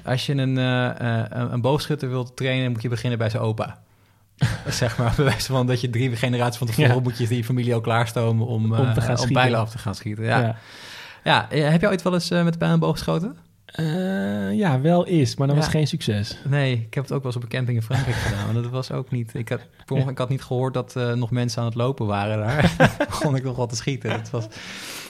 Als 0.04 0.26
je 0.26 0.34
een, 0.34 0.58
eh, 0.58 1.24
een, 1.28 1.60
boogschutter 1.60 2.08
wilt 2.08 2.36
trainen, 2.36 2.72
moet 2.72 2.82
je 2.82 2.88
beginnen 2.88 3.18
bij 3.18 3.30
zijn 3.30 3.42
opa. 3.42 3.78
zeg 4.68 4.98
maar, 4.98 5.12
bij 5.16 5.24
wijze 5.24 5.46
van 5.52 5.66
dat 5.66 5.80
je 5.80 5.90
drie 5.90 6.16
generaties 6.16 6.58
van 6.58 6.66
tevoren 6.66 6.94
Ja. 6.94 7.00
moet 7.00 7.18
je 7.18 7.26
die 7.28 7.44
familie 7.44 7.74
ook 7.74 7.82
klaarstomen 7.82 8.46
om, 8.46 8.72
Om 8.74 8.94
te 8.94 9.00
gaan 9.00 9.18
om 9.18 9.32
pijlen 9.32 9.58
af 9.60 9.70
te 9.70 9.78
gaan 9.78 9.94
schieten. 9.94 10.24
Ja. 10.24 10.40
Ja. 11.24 11.48
Ja. 11.50 11.70
heb 11.70 11.80
je 11.80 11.88
ooit 11.88 12.02
wel 12.02 12.14
eens 12.14 12.30
eh, 12.30 12.44
met 12.44 12.52
de 12.52 12.58
pijl 12.58 12.72
en 12.72 12.78
boog 12.78 12.92
geschoten? 12.92 13.36
Eh, 13.70 14.52
ja, 14.52 14.80
wel 14.80 15.04
is, 15.06 15.36
maar 15.36 15.46
dat 15.46 15.56
Ja. 15.56 15.62
was 15.62 15.70
geen 15.70 15.86
succes. 15.86 16.38
Nee, 16.48 16.72
ik 16.72 16.94
heb 16.94 17.02
het 17.04 17.12
ook 17.12 17.22
wel 17.22 17.26
eens 17.26 17.36
op 17.36 17.42
een 17.42 17.48
camping 17.56 17.76
in 17.76 17.82
Frankrijk 17.82 18.16
gedaan. 18.26 18.44
Maar 18.52 18.62
dat 18.62 18.70
was 18.70 18.92
ook 18.92 19.10
niet. 19.10 19.34
Ik 19.34 19.48
had, 19.48 19.60
ik 20.08 20.18
had 20.18 20.28
niet 20.28 20.42
gehoord 20.42 20.74
dat 20.74 20.96
eh, 20.96 21.12
nog 21.12 21.30
mensen 21.30 21.60
aan 21.60 21.66
het 21.66 21.74
lopen 21.76 22.06
waren 22.06 22.38
daar. 22.38 22.74
begon 23.08 23.36
ik 23.36 23.42
nog 23.42 23.56
wel 23.56 23.66
te 23.66 23.76
schieten. 23.76 24.10
Dat 24.10 24.30
was 24.30 24.46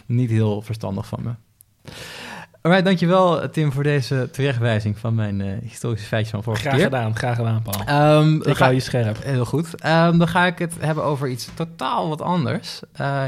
niet 0.07 0.31
heel 0.31 0.63
verstandig 0.63 1.07
van 1.07 1.19
me. 1.23 1.31
Alright, 2.63 2.85
dankjewel 2.87 3.51
Tim 3.51 3.73
voor 3.73 3.83
deze 3.83 4.29
terechtwijzing 4.33 4.99
van 4.99 5.15
mijn 5.15 5.41
eh, 5.41 5.53
historische 5.63 6.07
feitjes 6.07 6.31
van 6.31 6.43
vorige 6.43 6.63
Graag 6.63 6.75
keer. 6.75 6.85
gedaan, 6.85 7.17
graag 7.17 7.37
gedaan, 7.37 7.63
Paul. 7.63 7.85
Dan 7.87 8.35
ik 8.47 8.57
ga- 8.57 8.63
hou 8.65 8.75
je 8.75 8.81
scherp. 8.81 9.23
Heel 9.25 9.45
goed. 9.45 9.75
Ehm, 9.81 10.19
dan 10.19 10.29
ga 10.29 10.47
ik 10.47 10.59
het 10.59 10.75
hebben 10.81 11.05
over 11.05 11.29
iets 11.29 11.49
totaal 11.55 12.09
wat 12.09 12.21
anders. 12.23 12.81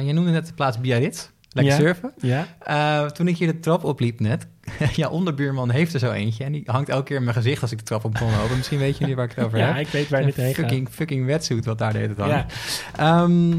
Je 0.04 0.10
noemde 0.12 0.30
net 0.30 0.46
de 0.46 0.52
plaats 0.52 0.78
Biarritz. 0.80 1.28
Lekker 1.52 1.72
Ja. 1.72 1.78
surfen. 1.80 2.12
Ja? 2.20 2.46
Eh, 2.58 3.10
toen 3.10 3.28
ik 3.28 3.36
hier 3.36 3.46
de 3.52 3.60
trap 3.60 3.84
opliep 3.84 4.20
net, 4.20 4.46
ja, 4.96 5.08
onderbuurman 5.08 5.70
heeft 5.70 5.94
er 5.94 5.98
zo 6.00 6.10
eentje. 6.10 6.44
En 6.44 6.52
die 6.52 6.62
hangt 6.66 6.88
elke 6.88 7.04
keer 7.04 7.16
in 7.16 7.22
mijn 7.24 7.36
gezicht 7.36 7.62
als 7.62 7.72
ik 7.72 7.78
de 7.78 7.84
trap 7.84 8.04
op 8.04 8.14
kom 8.18 8.30
lopen. 8.40 8.56
Misschien 8.56 8.78
weet 8.78 8.98
je 8.98 9.06
niet 9.06 9.14
waar 9.16 9.24
ik 9.24 9.32
het 9.34 9.44
over 9.44 9.58
Ja, 9.58 9.66
heb. 9.72 9.76
ik 9.86 9.88
weet 9.92 10.08
waar 10.08 10.20
je 10.20 10.26
dit 10.26 10.36
heen 10.36 10.54
gaat. 10.54 10.64
fucking, 10.64 10.88
fucking 10.90 11.26
wetsuit 11.26 11.64
wat 11.64 11.78
daar 11.78 11.92
de 11.92 11.98
hele 11.98 12.14
tijd 12.14 12.30
hangt. 12.30 12.52
Ja, 12.96 13.22
Ehm, 13.22 13.50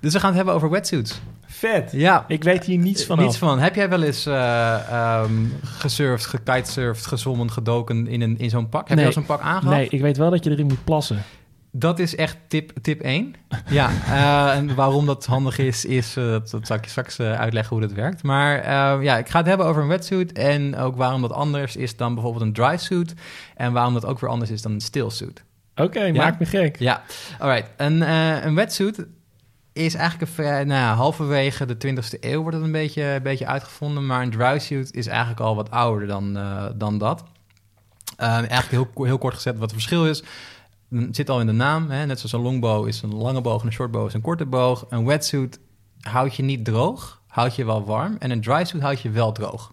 dus 0.00 0.12
we 0.12 0.18
gaan 0.18 0.28
het 0.28 0.36
hebben 0.36 0.54
over 0.54 0.70
wetsuits. 0.70 1.20
vet. 1.46 1.92
Ja, 1.92 2.24
Ik 2.28 2.42
weet 2.44 2.64
hier 2.64 2.78
niets 2.78 3.04
van. 3.04 3.18
niets 3.18 3.36
van. 3.36 3.58
Heb 3.58 3.74
jij 3.74 3.88
wel 3.88 4.02
eens 4.02 4.26
eh 4.26 4.74
ehm 4.90 5.32
gesurfd, 5.62 6.26
gekitesurfd, 6.26 7.06
gezwommen, 7.06 7.50
gedoken 7.50 8.06
in, 8.06 8.20
een, 8.22 8.38
in 8.38 8.50
zo'n 8.50 8.68
pak? 8.68 8.88
Heb 8.88 8.96
Nee. 8.96 8.98
je 9.00 9.06
al 9.06 9.12
zo'n 9.12 9.26
pak 9.36 9.40
aangehad? 9.40 9.74
Nee, 9.76 9.88
ik 9.88 10.00
weet 10.00 10.16
wel 10.16 10.30
dat 10.30 10.44
je 10.44 10.50
erin 10.50 10.66
moet 10.66 10.84
plassen. 10.84 11.22
Dat 11.70 11.98
is 11.98 12.16
echt 12.16 12.36
tip, 12.48 12.72
tip 12.82 13.00
1. 13.00 13.34
Ja, 13.68 13.90
eh, 14.06 14.56
en 14.56 14.74
waarom 14.74 15.06
dat 15.06 15.26
handig 15.26 15.58
is, 15.58 15.84
is 15.84 16.16
eh, 16.16 16.24
dat, 16.24 16.50
dat 16.50 16.66
zal 16.66 16.76
ik 16.76 16.84
je 16.84 16.90
straks 16.90 17.18
eh, 17.18 17.32
uitleggen 17.32 17.76
hoe 17.76 17.86
dat 17.86 17.96
werkt. 17.96 18.22
Maar 18.22 18.62
ja, 19.02 19.18
ik 19.18 19.28
ga 19.28 19.38
het 19.38 19.46
hebben 19.46 19.66
over 19.66 19.82
een 19.82 19.88
wetsuit 19.88 20.32
en 20.32 20.76
ook 20.76 20.96
waarom 20.96 21.20
dat 21.20 21.32
anders 21.32 21.76
is 21.76 21.96
dan 21.96 22.14
bijvoorbeeld 22.14 22.44
een 22.44 22.52
dry 22.52 22.76
suit. 22.76 23.14
En 23.56 23.72
waarom 23.72 23.94
dat 23.94 24.06
ook 24.06 24.20
weer 24.20 24.30
anders 24.30 24.50
is 24.50 24.62
dan 24.62 24.72
een 24.72 24.80
still 24.80 25.10
suit. 25.10 25.44
Oké, 25.76 26.12
maak 26.12 26.38
me 26.38 26.46
gek. 26.46 26.78
Ja, 26.78 27.02
alright. 27.38 27.70
Een, 27.76 28.00
een 28.46 28.54
wetsuit 28.54 29.06
is 29.72 29.94
eigenlijk 29.94 30.30
een 30.30 30.34
vrij, 30.34 30.64
nou 30.64 30.96
halverwege 30.96 31.66
de 31.66 31.76
20e 31.86 32.18
eeuw 32.20 32.40
wordt 32.40 32.56
het 32.56 32.66
een 32.66 32.72
beetje, 32.72 33.02
een 33.02 33.22
beetje 33.22 33.46
uitgevonden. 33.46 34.06
Maar 34.06 34.22
een 34.22 34.30
dry 34.30 34.58
suit 34.58 34.94
is 34.94 35.06
eigenlijk 35.06 35.40
al 35.40 35.56
wat 35.56 35.70
ouder 35.70 36.06
dan, 36.06 36.38
dan 36.76 36.98
dat. 36.98 37.24
Eigenlijk 38.16 38.70
heel, 38.70 39.04
heel 39.04 39.18
kort 39.18 39.34
gezet 39.34 39.54
wat 39.58 39.62
het 39.62 39.72
verschil 39.72 40.06
is. 40.06 40.22
Het 40.90 41.16
zit 41.16 41.30
al 41.30 41.40
in 41.40 41.46
de 41.46 41.52
naam. 41.52 41.90
Hè? 41.90 42.06
Net 42.06 42.18
zoals 42.18 42.32
een 42.32 42.40
longbow 42.40 42.86
is 42.86 43.02
een 43.02 43.14
lange 43.14 43.40
boog 43.40 43.60
en 43.60 43.66
een 43.66 43.72
shortbow 43.72 44.06
is 44.06 44.14
een 44.14 44.20
korte 44.20 44.46
boog. 44.46 44.86
Een 44.88 45.06
wetsuit 45.06 45.60
houdt 46.00 46.34
je 46.34 46.42
niet 46.42 46.64
droog, 46.64 47.22
houdt 47.26 47.56
je 47.56 47.64
wel 47.64 47.84
warm. 47.84 48.16
En 48.18 48.30
een 48.30 48.40
dry 48.40 48.64
suit 48.64 48.82
houdt 48.82 49.00
je 49.00 49.10
wel 49.10 49.32
droog. 49.32 49.72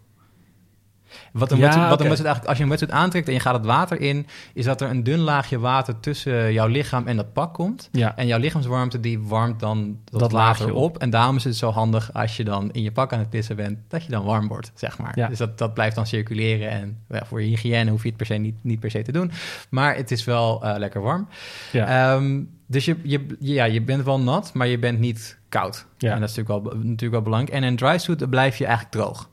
Wat 1.32 1.52
een, 1.52 1.58
Ja, 1.58 1.64
wetsuit, 1.64 1.90
wat 1.90 1.94
oké. 2.02 2.10
een 2.10 2.16
eigenlijk, 2.16 2.46
als 2.46 2.58
je 2.58 2.64
een 2.64 2.70
wetsuit 2.70 2.92
aantrekt 2.92 3.28
en 3.28 3.34
je 3.34 3.40
gaat 3.40 3.54
het 3.54 3.66
water 3.66 4.02
in, 4.02 4.28
is 4.54 4.66
dat 4.66 4.82
er 4.82 4.90
een 4.90 5.04
dun 5.04 5.20
laagje 5.20 5.60
water 5.60 6.00
tussen 6.00 6.54
jouw 6.54 6.68
lichaam 6.68 7.08
en 7.08 7.16
dat 7.16 7.34
pak 7.34 7.54
komt. 7.54 7.90
Ja, 7.92 8.16
En 8.16 8.28
jouw 8.28 8.40
lichaamswarmte 8.40 9.00
die 9.00 9.20
warmt 9.20 9.60
dan 9.60 9.98
dat, 10.04 10.20
Dat 10.20 10.32
water 10.32 10.38
laagje 10.66 10.74
op. 10.74 10.84
op. 10.96 10.98
En 10.98 11.10
daarom 11.10 11.36
is 11.36 11.44
het 11.44 11.56
zo 11.56 11.70
handig 11.72 12.14
als 12.14 12.38
je 12.38 12.44
dan 12.44 12.72
in 12.72 12.82
je 12.82 12.92
pak 12.92 13.14
aan 13.14 13.20
het 13.20 13.30
pissen 13.30 13.56
bent, 13.56 13.78
dat 13.88 14.04
je 14.04 14.12
dan 14.12 14.24
warm 14.24 14.48
wordt, 14.48 14.72
zeg 14.76 14.98
maar. 14.98 15.12
Ja. 15.20 15.28
Dus 15.28 15.38
dat, 15.38 15.58
dat 15.58 15.74
blijft 15.74 15.96
dan 15.96 16.08
circuleren. 16.08 16.70
En 16.70 16.98
ja, 17.10 17.26
voor 17.26 17.42
je 17.42 17.48
hygiëne 17.48 17.90
hoef 17.92 18.02
je 18.02 18.08
het 18.08 18.18
per 18.18 18.26
se 18.26 18.34
niet, 18.34 18.56
niet 18.62 18.80
per 18.80 18.92
se 18.92 19.02
te 19.02 19.12
doen. 19.12 19.32
Maar 19.70 19.96
het 19.96 20.12
is 20.12 20.24
wel 20.24 20.64
eh, 20.64 20.78
lekker 20.78 21.02
warm. 21.02 21.28
ja. 21.72 22.14
Ehm, 22.16 22.42
dus 22.68 22.86
je, 22.86 22.96
je, 23.04 23.26
ja, 23.40 23.64
je 23.66 23.82
bent 23.82 24.04
wel 24.04 24.20
nat, 24.20 24.54
maar 24.54 24.68
je 24.68 24.80
bent 24.80 25.00
niet 25.00 25.38
koud. 25.50 25.86
Ja. 25.98 26.14
En 26.14 26.20
dat 26.20 26.30
is 26.30 26.36
natuurlijk 26.36 26.66
wel, 26.66 26.76
natuurlijk 26.78 27.12
wel 27.12 27.22
belangrijk. 27.22 27.54
En 27.58 27.64
in 27.64 27.70
een 27.70 27.76
dry 27.76 27.98
suit 27.98 28.20
dan 28.20 28.30
blijf 28.30 28.58
je 28.58 28.66
eigenlijk 28.66 28.96
droog. 28.96 29.30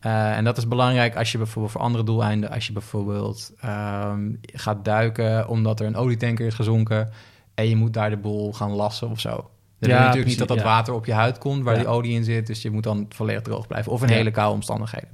Eh, 0.00 0.36
en 0.36 0.44
dat 0.44 0.56
is 0.58 0.68
belangrijk 0.68 1.16
als 1.16 1.32
je 1.32 1.38
bijvoorbeeld 1.38 1.72
voor 1.72 1.80
andere 1.82 2.04
doeleinden, 2.04 2.50
als 2.50 2.66
je 2.66 2.72
bijvoorbeeld 2.72 3.52
ehm, 3.60 4.30
gaat 4.40 4.84
duiken 4.84 5.48
omdat 5.48 5.80
er 5.80 5.86
een 5.86 5.96
olietanker 5.96 6.46
is 6.46 6.54
gezonken 6.54 7.10
en 7.54 7.68
je 7.68 7.76
moet 7.76 7.92
daar 7.94 8.10
de 8.10 8.16
boel 8.16 8.52
gaan 8.52 8.70
lassen 8.70 9.10
of 9.10 9.20
zo. 9.20 9.30
Dan 9.30 9.88
wil 9.90 9.98
je 9.98 10.04
natuurlijk 10.04 10.12
precies, 10.24 10.38
niet 10.38 10.48
dat 10.48 10.56
dat 10.58 10.66
ja. 10.66 10.72
water 10.76 10.94
op 10.94 11.06
je 11.06 11.12
huid 11.12 11.38
komt 11.38 11.64
waar 11.64 11.74
Ja. 11.74 11.80
die 11.80 11.88
olie 11.88 12.14
in 12.14 12.24
zit, 12.24 12.46
dus 12.46 12.62
je 12.62 12.70
moet 12.70 12.82
dan 12.82 13.06
volledig 13.08 13.42
droog 13.42 13.66
blijven. 13.66 13.92
Of 13.92 14.02
in 14.02 14.08
Ja. 14.08 14.14
hele 14.14 14.30
koude 14.30 14.54
omstandigheden. 14.54 15.08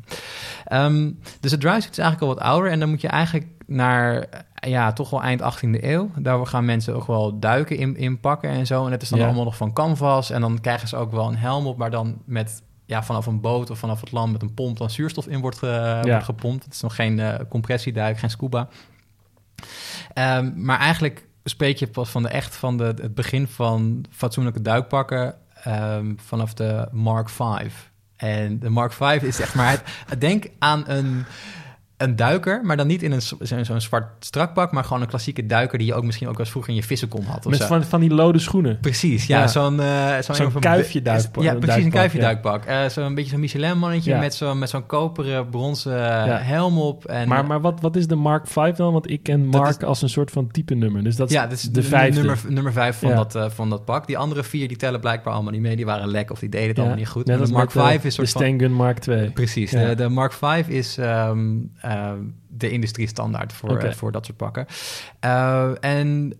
Ehm, 0.64 1.10
dus 1.40 1.50
de 1.50 1.58
dry 1.58 1.70
suit 1.70 1.90
is 1.90 1.98
eigenlijk 1.98 2.20
al 2.20 2.28
wat 2.38 2.38
ouder 2.46 2.70
en 2.70 2.80
dan 2.80 2.88
moet 2.88 3.00
je 3.00 3.08
eigenlijk 3.08 3.46
naar, 3.66 4.26
ja, 4.54 4.92
toch 4.92 5.10
wel 5.10 5.22
eind 5.22 5.40
18e 5.42 5.78
eeuw. 5.84 6.10
Daar 6.18 6.46
gaan 6.46 6.64
mensen 6.64 6.94
ook 6.94 7.06
wel 7.06 7.38
duiken 7.38 7.76
in, 7.76 7.96
in 7.96 8.20
pakken 8.20 8.50
en 8.50 8.66
zo. 8.66 8.86
En 8.86 8.92
het 8.92 9.02
is 9.02 9.08
dan 9.08 9.18
Ja. 9.18 9.24
allemaal 9.24 9.44
nog 9.44 9.56
van 9.56 9.72
canvas 9.72 10.30
en 10.30 10.40
dan 10.40 10.60
krijgen 10.60 10.88
ze 10.88 10.96
ook 10.96 11.10
wel 11.12 11.28
een 11.28 11.36
helm 11.36 11.66
op, 11.66 11.76
maar 11.76 11.90
dan 11.90 12.18
met 12.24 12.62
ja, 12.86 13.02
vanaf 13.02 13.26
een 13.26 13.40
boot 13.40 13.70
of 13.70 13.78
vanaf 13.78 14.00
het 14.00 14.12
land 14.12 14.32
met 14.32 14.42
een 14.42 14.54
pomp 14.54 14.78
dan 14.78 14.90
zuurstof 14.90 15.26
in 15.26 15.40
wordt, 15.40 15.60
wordt 15.60 16.24
gepompt. 16.24 16.64
Het 16.64 16.74
is 16.74 16.80
nog 16.80 16.94
geen 16.94 17.20
eh, 17.20 17.40
compressieduik, 17.48 18.18
geen 18.18 18.30
scuba. 18.30 18.68
Ehm, 20.12 20.52
maar 20.54 20.78
eigenlijk 20.78 21.26
spreek 21.44 21.76
je 21.76 21.86
pas 21.86 22.08
van 22.08 22.22
de 22.22 22.28
echt 22.28 22.56
van 22.56 22.76
de, 22.76 22.84
het 22.84 23.14
begin 23.14 23.46
van 23.46 24.04
fatsoenlijke 24.10 24.62
duikpakken 24.62 25.34
ehm, 25.62 26.12
vanaf 26.16 26.54
de 26.54 26.88
Mark 26.92 27.28
V. 27.28 27.40
En 28.16 28.58
de 28.58 28.68
Mark 28.68 28.92
V 28.92 29.18
is 29.22 29.40
echt 29.40 29.54
maar... 29.54 30.04
Het, 30.06 30.20
denk 30.20 30.46
aan 30.58 30.88
een, 30.88 31.24
een 32.04 32.16
duiker, 32.16 32.60
maar 32.64 32.76
dan 32.76 32.86
niet 32.86 33.02
in 33.02 33.12
een, 33.12 33.22
zo- 33.22 33.36
zo'n 33.62 33.80
zwart 33.80 34.24
strak 34.24 34.54
pak... 34.54 34.72
maar 34.72 34.84
gewoon 34.84 35.02
een 35.02 35.08
klassieke 35.08 35.46
duiker 35.46 35.78
die 35.78 35.86
je 35.86 35.94
ook 35.94 36.04
misschien 36.04 36.26
ook 36.26 36.32
wel 36.32 36.40
eens 36.42 36.50
vroeger 36.50 36.70
in 36.72 36.76
je 36.78 36.84
vissenkom 36.86 37.24
had. 37.24 37.46
Of 37.46 37.50
Met 37.50 37.60
zo. 37.60 37.66
van, 37.66 37.84
van 37.84 38.00
die 38.00 38.10
lode 38.14 38.38
schoenen. 38.38 38.78
Precies, 38.80 39.26
ja. 39.26 39.38
Ja. 39.38 39.46
Zo'n 39.46 39.80
eh, 39.80 40.14
zo'n 40.20 40.52
kuifje 40.60 41.02
duikpak- 41.02 41.42
Ja, 41.42 41.54
precies, 41.54 41.84
een 41.84 41.90
kuifje 41.90 42.18
ja. 42.18 42.24
duikpak. 42.24 42.64
Eh, 42.64 42.84
zo'n 42.88 43.14
beetje 43.14 43.30
zo'n 43.30 43.40
Michelin-mannetje 43.40 44.10
Ja. 44.10 44.18
met 44.18 44.34
zo'n 44.34 44.58
met 44.58 44.70
zo'n 44.70 44.86
koperen, 44.86 45.48
bronzen 45.48 46.10
eh, 46.26 46.36
helm 46.40 46.78
op. 46.78 47.04
En, 47.04 47.28
maar 47.28 47.46
maar 47.46 47.60
wat, 47.60 47.80
wat 47.80 47.96
is 47.96 48.06
de 48.06 48.14
Mark 48.14 48.46
V 48.46 48.72
dan? 48.72 48.92
Want 48.92 49.10
ik 49.10 49.22
ken 49.22 49.46
Mark 49.46 49.82
als 49.82 50.02
een 50.02 50.08
soort 50.08 50.30
van 50.30 50.50
type 50.50 50.74
nummer. 50.74 51.02
Dus 51.04 51.16
dat 51.16 51.28
is 51.28 51.34
ja, 51.34 51.42
dat 51.46 51.52
is 51.52 51.62
de 51.62 51.70
de 51.70 51.82
vijfde. 51.82 52.16
Nummer, 52.20 52.38
nummer 52.48 52.72
vijf 52.72 52.98
van, 52.98 53.08
Ja. 53.08 53.24
dat, 53.24 53.52
van 53.54 53.70
dat 53.70 53.84
pak. 53.84 54.06
Die 54.06 54.18
andere 54.18 54.42
vier 54.44 54.68
die 54.68 54.76
tellen 54.76 55.00
blijkbaar 55.00 55.32
allemaal 55.34 55.52
niet 55.52 55.60
mee. 55.60 55.76
Die 55.76 55.84
waren 55.84 56.08
lek 56.08 56.30
of 56.30 56.38
die 56.38 56.48
deden 56.48 56.68
het 56.68 56.78
allemaal 56.78 56.96
niet 56.96 57.08
goed. 57.08 57.26
Net 57.26 57.46
de 57.46 57.52
Mark 57.52 57.70
V 57.70 58.04
is 58.04 58.14
soort 58.14 58.32
de. 58.32 58.38
Stengun 58.38 58.72
Mark 58.72 59.06
II. 59.06 59.30
Precies, 59.30 59.70
Ja. 59.70 59.88
de, 59.88 59.94
de 59.94 60.08
Mark 60.08 60.32
V 60.32 60.62
is 60.68 60.98
ehm, 60.98 61.48
de 62.48 62.70
industriestandaard 62.70 63.52
voor, 63.52 63.68
eh, 63.90 63.96
voor 63.96 64.12
dat 64.12 64.26
soort 64.26 64.36
pakken. 64.38 64.66
Eh, 65.20 65.70
en 65.80 66.34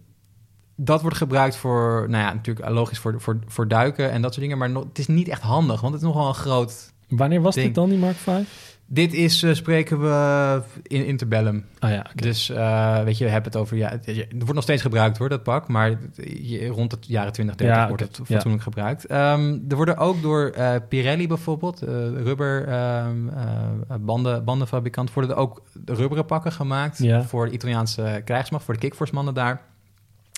dat 0.77 1.03
wordt 1.03 1.17
gebruikt 1.17 1.57
voor, 1.57 2.07
nou 2.09 2.25
ja, 2.25 2.33
natuurlijk 2.33 2.69
logisch 2.69 2.99
voor, 2.99 3.21
voor, 3.21 3.39
voor 3.47 3.69
duiken 3.69 4.11
en 4.11 4.23
dat 4.23 4.31
soort 4.31 4.43
dingen. 4.45 4.59
Maar 4.59 4.71
no- 4.71 4.87
het 4.89 4.99
is 4.99 5.07
niet 5.07 5.29
echt 5.29 5.43
handig, 5.43 5.81
want 5.81 5.93
het 5.93 6.03
is 6.03 6.09
nogal 6.09 6.29
een 6.29 6.35
groot 6.35 6.93
Wanneer 7.09 7.41
was 7.41 7.55
Ding. 7.55 7.67
dit 7.67 7.75
dan, 7.75 7.89
die 7.89 7.99
Mark 7.99 8.17
5? 8.17 8.74
Dit 8.95 9.13
is, 9.13 9.43
eh, 9.43 9.55
spreken 9.55 10.01
we 10.01 10.63
in 10.83 11.07
interbellum. 11.07 11.65
Ah 11.79 11.91
ja. 11.91 12.07
Dus 12.15 12.51
eh, 12.51 13.03
weet 13.03 13.19
je, 13.19 13.25
we 13.25 13.31
hebben 13.31 13.53
het 13.53 13.61
over... 13.61 13.77
Ja, 13.77 13.89
het, 13.91 14.07
het 14.07 14.27
wordt 14.33 14.53
nog 14.55 14.63
steeds 14.63 14.83
gebruikt 14.83 15.19
hoor, 15.19 15.29
dat 15.29 15.43
pak. 15.43 15.69
Maar 15.69 15.99
je- 16.41 16.67
rond 16.67 16.93
het 16.93 17.07
jaren 17.07 17.33
20, 17.33 17.55
30 17.57 17.77
Ja, 17.77 17.89
wordt 17.89 18.03
het 18.03 18.21
fatsoenlijk 18.25 18.63
gebruikt. 18.63 19.07
Ehm, 19.07 19.59
er 19.69 19.77
worden 19.77 19.97
ook 19.97 20.23
door 20.23 20.47
eh, 20.51 20.75
Pirelli 20.89 21.29
bijvoorbeeld, 21.29 21.81
rubber 22.25 22.67
ehm, 22.69 23.29
eh, 23.29 23.97
banden, 24.01 24.45
bandenfabrikant... 24.45 25.13
worden 25.13 25.31
er 25.33 25.37
ook 25.41 25.63
rubberen 25.85 26.27
pakken 26.27 26.53
gemaakt 26.53 26.99
Ja. 26.99 27.23
voor 27.23 27.47
de 27.47 27.53
Italiaanse 27.53 28.23
krijgsmacht, 28.25 28.65
voor 28.65 28.75
de 28.75 28.81
kickforce-mannen 28.81 29.35
daar. 29.35 29.61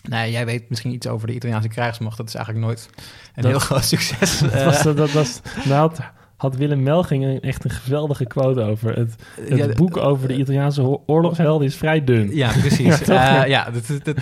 Nou, 0.09 0.31
jij 0.31 0.47
weet 0.47 0.69
misschien 0.69 0.92
iets 0.92 1.07
over 1.07 1.27
de 1.27 1.35
Italiaanse 1.35 1.69
krijgsmacht. 1.69 2.16
Dat 2.16 2.29
is 2.29 2.35
eigenlijk 2.35 2.66
nooit 2.66 2.88
een 3.35 3.42
Dat- 3.42 3.51
heel 3.51 3.61
groot 3.71 3.85
succes. 3.85 4.38
dat 4.53 4.64
was, 4.64 4.83
dat, 4.83 4.97
dat 4.97 5.12
was, 5.12 5.40
nou 5.64 5.92
had, 6.37 6.57
Willem 6.57 6.83
Melging 6.83 7.25
een- 7.25 7.40
echt 7.40 7.64
een 7.64 7.70
geweldige 7.70 8.25
quote 8.27 8.61
over. 8.61 8.96
Het, 8.96 9.14
het 9.40 9.59
ja, 9.59 9.68
boek 9.68 9.96
over 9.96 10.29
de 10.29 10.37
Italiaanse 10.37 10.81
ho- 10.83 11.03
oorlogshelden 11.07 11.66
is 11.66 11.77
vrij 11.77 12.05
dun. 12.05 12.35
Ja, 12.35 12.51
precies. 12.61 12.99
Ja, 13.07 13.44
ja, 13.44 13.70
dat, 13.70 13.87
dat, 13.87 14.05
dat- 14.05 14.16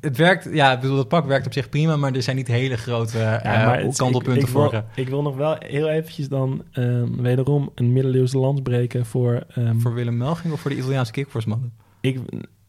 het 0.00 0.16
werkt, 0.16 0.48
ja, 0.52 0.72
ik 0.72 0.80
bedoel, 0.80 0.98
het 0.98 1.08
pak 1.08 1.26
werkt 1.26 1.46
op 1.46 1.52
zich 1.52 1.68
prima, 1.68 1.96
maar 1.96 2.12
er 2.14 2.22
zijn 2.22 2.36
niet 2.36 2.46
hele 2.46 2.76
grote 2.76 3.18
Ja, 3.18 3.42
eh, 3.76 3.84
het- 3.84 3.96
kantelpunten 3.96 4.42
ik, 4.42 4.48
voor. 4.48 4.72
eh, 4.72 4.80
ik 4.94 5.08
wil 5.08 5.22
nog 5.22 5.36
wel 5.36 5.56
heel 5.58 5.88
eventjes 5.88 6.28
dan 6.28 6.62
ehm, 6.72 7.20
wederom 7.22 7.70
een 7.74 7.92
middeleeuwse 7.92 8.38
lans 8.38 8.60
breken 8.62 9.06
voor... 9.06 9.42
ehm, 9.54 9.78
voor 9.78 9.94
Willem 9.94 10.16
Melging 10.16 10.52
of 10.52 10.60
voor 10.60 10.70
de 10.70 10.76
Italiaanse 10.76 11.12
kickforce-mannen? 11.12 11.72
ik, 12.00 12.18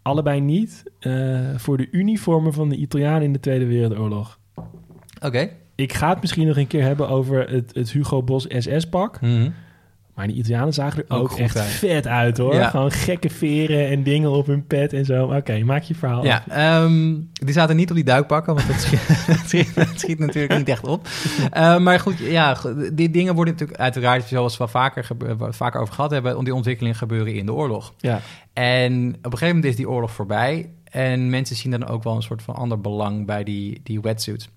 allebei 0.01 0.39
niet. 0.41 0.83
eh, 0.99 1.39
voor 1.55 1.77
de 1.77 1.87
uniformen 1.91 2.53
van 2.53 2.69
de 2.69 2.75
Italianen 2.75 3.21
in 3.21 3.33
de 3.33 3.39
Tweede 3.39 3.65
Wereldoorlog. 3.65 4.39
Oké. 5.25 5.49
Ik 5.79 5.93
ga 5.93 6.09
het 6.09 6.21
misschien 6.21 6.47
nog 6.47 6.57
een 6.57 6.67
keer 6.67 6.83
hebben 6.83 7.09
over 7.09 7.49
het, 7.49 7.71
het 7.73 7.91
Hugo 7.91 8.23
Boss 8.23 8.45
SS-pak. 8.49 9.21
Mhm. 9.21 9.49
Maar 10.15 10.27
die 10.27 10.37
Italianen 10.37 10.73
zagen 10.73 11.03
er 11.07 11.15
Ook 11.15 11.37
echt 11.37 11.57
uit. 11.57 11.67
vet 11.67 12.07
uit, 12.07 12.37
hoor. 12.37 12.53
Ja. 12.53 12.69
Gewoon 12.69 12.91
gekke 12.91 13.29
veren 13.29 13.87
en 13.87 14.03
dingen 14.03 14.31
op 14.31 14.45
hun 14.45 14.67
pet 14.67 14.93
en 14.93 15.05
zo. 15.05 15.35
Oké, 15.35 15.59
maak 15.63 15.83
je 15.83 15.95
verhaal 15.95 16.25
Ja, 16.25 16.43
ehm, 16.47 17.15
die 17.31 17.53
zaten 17.53 17.75
niet 17.75 17.89
op 17.89 17.95
die 17.95 18.05
duikpakken, 18.05 18.55
want 18.55 18.67
dat 18.67 18.79
schiet, 18.79 19.25
dat 19.27 19.49
schiet, 19.49 19.75
dat 19.75 19.99
schiet 19.99 20.19
natuurlijk 20.19 20.57
niet 20.57 20.69
echt 20.69 20.87
op. 20.87 21.07
Eh, 21.51 21.77
maar 21.77 21.99
goed, 21.99 22.17
ja, 22.17 22.57
die 22.93 23.09
dingen 23.09 23.35
worden 23.35 23.53
natuurlijk 23.53 23.79
uiteraard, 23.79 24.23
zoals 24.23 24.57
we 24.57 24.67
vaker, 24.67 25.07
we 25.17 25.53
vaker 25.53 25.81
over 25.81 25.93
gehad 25.93 26.11
hebben, 26.11 26.43
die 26.43 26.55
ontwikkelingen 26.55 26.97
gebeuren 26.97 27.33
in 27.33 27.45
de 27.45 27.53
oorlog. 27.53 27.93
Ja, 27.97 28.19
En 28.53 29.07
op 29.07 29.25
een 29.25 29.31
gegeven 29.31 29.47
moment 29.47 29.65
is 29.65 29.75
die 29.75 29.89
oorlog 29.89 30.11
voorbij. 30.11 30.69
En 30.83 31.29
mensen 31.29 31.55
zien 31.55 31.71
dan 31.71 31.87
ook 31.87 32.03
wel 32.03 32.15
een 32.15 32.21
soort 32.21 32.41
van 32.41 32.55
ander 32.55 32.81
belang 32.81 33.25
bij 33.25 33.43
die, 33.43 33.81
die 33.83 34.01
wetsuits. 34.01 34.49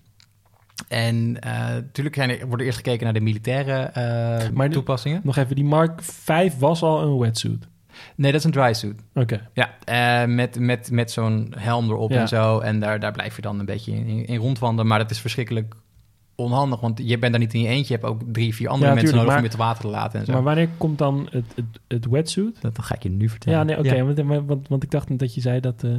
En 0.93 1.39
eh, 1.39 1.51
natuurlijk 1.73 2.15
zijn 2.15 2.29
er, 2.29 2.47
wordt 2.47 2.63
eerst 2.63 2.77
gekeken 2.77 3.03
naar 3.03 3.13
de 3.13 3.19
militaire 3.21 3.73
eh, 3.81 4.49
Maar 4.53 4.67
de- 4.67 4.73
toepassingen. 4.73 5.21
nog 5.23 5.35
even. 5.37 5.55
Die 5.55 5.63
Mark 5.65 6.01
5 6.01 6.57
was 6.57 6.81
al 6.81 7.01
een 7.01 7.17
wetsuit. 7.17 7.67
Nee, 8.15 8.31
dat 8.31 8.39
is 8.39 8.45
een 8.45 8.51
dry 8.51 8.73
suit. 8.73 9.01
Oké. 9.13 9.49
Ja, 9.53 9.69
eh, 9.83 10.27
met, 10.27 10.59
met, 10.59 10.91
met 10.91 11.11
zo'n 11.11 11.53
helm 11.57 11.89
erop 11.89 12.11
Ja. 12.11 12.19
en 12.21 12.27
zo. 12.27 12.59
En 12.59 12.79
daar, 12.79 12.99
daar 12.99 13.11
blijf 13.11 13.35
je 13.35 13.41
dan 13.41 13.59
een 13.59 13.65
beetje 13.65 13.91
in, 13.91 14.25
in, 14.27 14.37
rondwandelen. 14.39 14.87
Maar 14.87 14.99
dat 14.99 15.11
is 15.11 15.19
verschrikkelijk 15.19 15.75
onhandig. 16.35 16.79
Want 16.79 16.99
je 17.03 17.17
bent 17.17 17.31
daar 17.31 17.41
niet 17.41 17.53
in 17.53 17.61
je 17.61 17.67
eentje. 17.67 17.93
Je 17.93 17.99
hebt 17.99 18.13
ook 18.13 18.21
drie, 18.31 18.55
vier 18.55 18.67
andere 18.67 18.87
Ja, 18.87 18.93
mensen 18.93 19.13
tuurlijk, 19.13 19.31
nodig 19.31 19.45
om 19.45 19.51
je 19.51 19.57
te 19.57 19.63
water 19.63 19.81
te 19.81 19.87
laten 19.89 20.19
en 20.19 20.25
zo. 20.25 20.31
Maar 20.33 20.43
wanneer 20.43 20.69
komt 20.77 20.97
dan 20.97 21.27
het, 21.31 21.45
het, 21.55 21.65
het 21.87 22.05
wetsuit? 22.05 22.61
dat, 22.61 22.75
dat 22.75 22.85
ga 22.85 22.95
ik 22.95 23.03
je 23.03 23.09
nu 23.09 23.29
vertellen. 23.29 23.59
Ja, 23.59 23.63
nee, 23.65 23.77
oké. 23.77 23.95
Ja. 23.95 24.03
Want, 24.03 24.45
want, 24.47 24.67
want 24.67 24.83
ik 24.83 24.91
dacht 24.91 25.19
dat 25.19 25.33
je 25.35 25.41
zei 25.41 25.59
dat... 25.59 25.79
Dat 25.81 25.91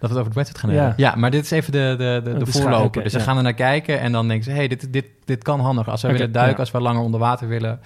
we 0.00 0.06
het 0.06 0.16
over 0.16 0.24
het 0.24 0.34
wetsuit 0.34 0.58
gaan 0.58 0.70
Ja. 0.70 0.76
hebben. 0.76 0.94
Ja, 1.04 1.14
maar 1.14 1.30
dit 1.30 1.44
is 1.44 1.50
even 1.50 1.72
de, 1.72 1.94
de, 1.98 2.20
de, 2.24 2.30
Oh, 2.32 2.38
de 2.38 2.44
de 2.44 2.52
voorloper. 2.52 3.02
dus 3.02 3.12
ze 3.12 3.18
ja. 3.18 3.24
gaan 3.24 3.36
er 3.36 3.42
naar 3.42 3.54
kijken 3.54 4.00
en 4.00 4.12
dan 4.12 4.28
denken 4.28 4.44
ze... 4.44 4.50
hey, 4.50 4.68
dit, 4.68 4.92
dit, 4.92 5.04
dit 5.24 5.42
kan 5.42 5.60
handig. 5.60 5.88
Als 5.88 6.02
we 6.02 6.08
willen 6.12 6.32
duiken, 6.32 6.54
ja. 6.54 6.60
als 6.60 6.70
we 6.70 6.80
langer 6.80 7.02
onder 7.02 7.20
water 7.20 7.48
willen... 7.48 7.80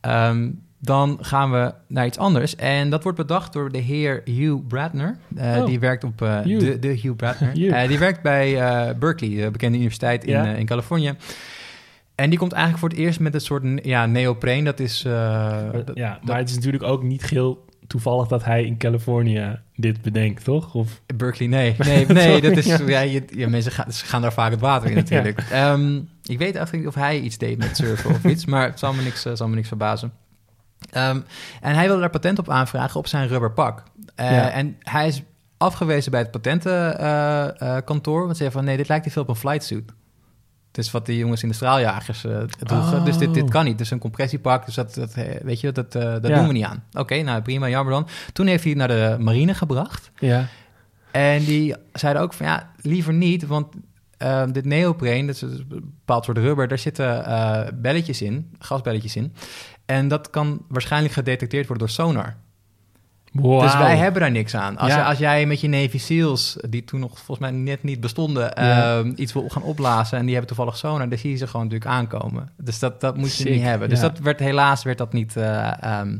ehm, 0.00 0.50
dan 0.80 1.18
gaan 1.20 1.50
we 1.50 1.74
naar 1.88 2.06
iets 2.06 2.18
anders. 2.18 2.56
En 2.56 2.90
dat 2.90 3.02
wordt 3.02 3.18
bedacht 3.18 3.52
door 3.52 3.72
de 3.72 3.78
heer 3.78 4.20
Hugh 4.24 4.66
Bradner. 4.68 5.16
Eh, 5.36 5.56
Oh. 5.58 5.66
Die 5.66 5.80
werkt 5.80 6.04
op 6.04 6.22
eh, 6.22 6.40
Hugh. 6.40 6.58
de, 6.60 6.78
de 6.78 6.88
Hugh 6.88 7.16
Bradner. 7.16 7.50
Hugh. 7.58 7.82
Eh, 7.82 7.88
die 7.88 7.98
werkt 7.98 8.22
bij 8.22 8.60
eh, 8.60 8.94
Berkeley, 8.98 9.44
de 9.44 9.50
bekende 9.50 9.76
universiteit 9.76 10.24
in, 10.24 10.44
in 10.44 10.66
Californië. 10.66 11.14
En 12.14 12.30
die 12.30 12.38
komt 12.38 12.52
eigenlijk 12.52 12.80
voor 12.80 12.88
het 12.90 12.98
eerst 12.98 13.20
met 13.20 13.34
een 13.34 13.40
soort 13.40 13.64
ja, 13.82 14.06
neopreen. 14.06 14.64
Dat 14.64 14.80
is... 14.80 15.04
eh, 15.04 15.12
ja, 15.94 16.10
dat- 16.10 16.24
maar 16.24 16.38
het 16.38 16.48
is 16.48 16.54
natuurlijk 16.54 16.84
ook 16.84 17.02
niet 17.02 17.24
geheel 17.24 17.64
toevallig 17.86 18.28
dat 18.28 18.44
hij 18.44 18.64
in 18.64 18.78
Californië 18.78 19.58
dit 19.76 20.02
bedenkt, 20.02 20.44
toch? 20.44 20.74
Of, 20.74 21.00
Berkeley, 21.16 21.48
nee. 21.48 21.74
Nee, 21.78 22.06
nee 22.22 22.40
dat 22.40 22.56
is... 22.56 22.66
Ja. 22.66 22.78
Ja. 22.86 23.00
je, 23.00 23.22
ja, 23.26 23.48
mensen 23.48 23.72
gaan, 23.72 23.92
ze 23.92 24.04
gaan 24.04 24.22
daar 24.22 24.32
vaak 24.32 24.50
het 24.50 24.60
water 24.60 24.90
in 24.90 24.96
natuurlijk. 25.04 25.44
Ehm, 25.50 25.96
ik 26.22 26.38
weet 26.38 26.54
eigenlijk 26.56 26.72
niet 26.72 26.86
of 26.86 26.94
hij 26.94 27.20
iets 27.20 27.38
deed 27.38 27.58
met 27.58 27.76
surfen 27.76 28.10
of 28.10 28.24
iets, 28.24 28.44
maar 28.44 28.66
het 28.66 28.78
zal 28.78 28.92
me 28.92 29.02
niks, 29.02 29.24
eh, 29.24 29.32
zal 29.34 29.48
me 29.48 29.54
niks 29.54 29.68
verbazen. 29.68 30.12
Ehm, 30.90 31.20
en 31.60 31.74
hij 31.74 31.86
wilde 31.86 32.00
daar 32.00 32.10
patent 32.10 32.38
op 32.38 32.48
aanvragen 32.48 33.00
op 33.00 33.06
zijn 33.06 33.28
rubberpak. 33.28 33.82
Ja. 34.16 34.50
En 34.50 34.76
hij 34.78 35.06
is 35.06 35.22
afgewezen 35.56 36.10
bij 36.10 36.20
het 36.20 36.30
patentenkantoor, 36.30 38.20
want 38.20 38.30
ze 38.30 38.36
zeggen 38.36 38.52
van 38.56 38.64
nee, 38.64 38.76
dit 38.76 38.88
lijkt 38.88 39.04
te 39.04 39.10
veel 39.10 39.22
op 39.22 39.28
een 39.28 39.36
flight 39.36 39.64
suit. 39.64 39.92
Het 40.74 40.84
is 40.84 40.90
wat 40.90 41.06
die 41.06 41.18
jongens 41.18 41.42
in 41.42 41.48
de 41.48 41.54
straaljagers 41.54 42.20
droegen. 42.58 42.98
Oh. 42.98 43.04
Dus 43.04 43.18
dit, 43.18 43.34
dit 43.34 43.50
kan 43.50 43.64
niet. 43.64 43.78
Dus 43.78 43.90
een 43.90 43.98
compressiepak, 43.98 44.66
dus 44.66 44.74
dat, 44.74 44.94
dat, 44.94 45.14
eh, 45.14 45.40
weet 45.42 45.60
je, 45.60 45.72
dat, 45.72 45.94
eh, 45.94 46.02
dat 46.02 46.26
Ja. 46.26 46.36
doen 46.36 46.46
we 46.46 46.52
niet 46.52 46.64
aan. 46.64 46.84
Oké, 46.92 47.22
nou 47.22 47.42
prima, 47.42 47.68
jammer 47.68 47.92
dan. 47.94 48.08
Toen 48.32 48.46
heeft 48.46 48.62
hij 48.64 48.72
het 48.72 48.78
naar 48.78 48.88
de 48.88 49.16
marine 49.22 49.54
gebracht. 49.54 50.10
ja. 50.18 50.46
En 51.10 51.44
die 51.44 51.74
zeiden 51.92 52.22
ook 52.22 52.32
van 52.32 52.46
ja, 52.46 52.70
liever 52.80 53.12
niet, 53.12 53.46
want 53.46 53.66
ehm, 54.16 54.52
dit 54.52 54.64
neopreen, 54.64 55.26
dat 55.26 55.34
is 55.34 55.42
een 55.42 55.66
bepaald 55.68 56.24
soort 56.24 56.38
rubber, 56.38 56.68
daar 56.68 56.78
zitten 56.78 57.24
belletjes 57.82 58.22
in, 58.22 58.50
gasbelletjes 58.58 59.16
in. 59.16 59.34
En 59.86 60.08
dat 60.08 60.30
kan 60.30 60.62
waarschijnlijk 60.68 61.14
gedetecteerd 61.14 61.66
worden 61.66 61.86
door 61.86 61.94
sonar. 61.96 62.36
Wow. 63.40 63.60
Dus 63.62 63.76
wij 63.76 63.96
hebben 63.96 64.20
daar 64.20 64.30
niks 64.30 64.54
aan. 64.56 64.76
Als, 64.78 64.90
Ja. 64.92 64.98
je- 64.98 65.04
als 65.04 65.18
jij 65.18 65.46
met 65.46 65.60
je 65.60 65.68
Navy 65.68 65.98
SEALs, 65.98 66.56
die 66.68 66.84
toen 66.84 67.00
nog 67.00 67.10
volgens 67.18 67.38
mij 67.38 67.50
net 67.50 67.82
niet 67.82 68.00
bestonden, 68.00 68.42
Ja. 68.54 68.98
ehm, 68.98 69.12
iets 69.16 69.32
wil 69.32 69.48
gaan 69.48 69.62
opblazen 69.62 70.18
en 70.18 70.24
die 70.24 70.34
hebben 70.34 70.54
toevallig 70.56 70.76
sonar, 70.78 71.08
dan 71.08 71.18
zie 71.18 71.30
je 71.30 71.36
ze 71.36 71.46
gewoon 71.46 71.66
natuurlijk 71.66 71.90
aankomen. 71.90 72.48
Dus 72.56 72.78
dat, 72.78 73.00
dat 73.00 73.16
moet 73.16 73.36
je 73.36 73.50
niet 73.50 73.62
hebben. 73.62 73.88
Dus 73.88 74.00
ja. 74.00 74.08
dat 74.08 74.18
werd 74.18 74.38
helaas 74.40 74.82
werd 74.82 74.98
dat 74.98 75.12
niet, 75.12 75.36
eh, 75.36 75.82
ehm, 75.82 76.16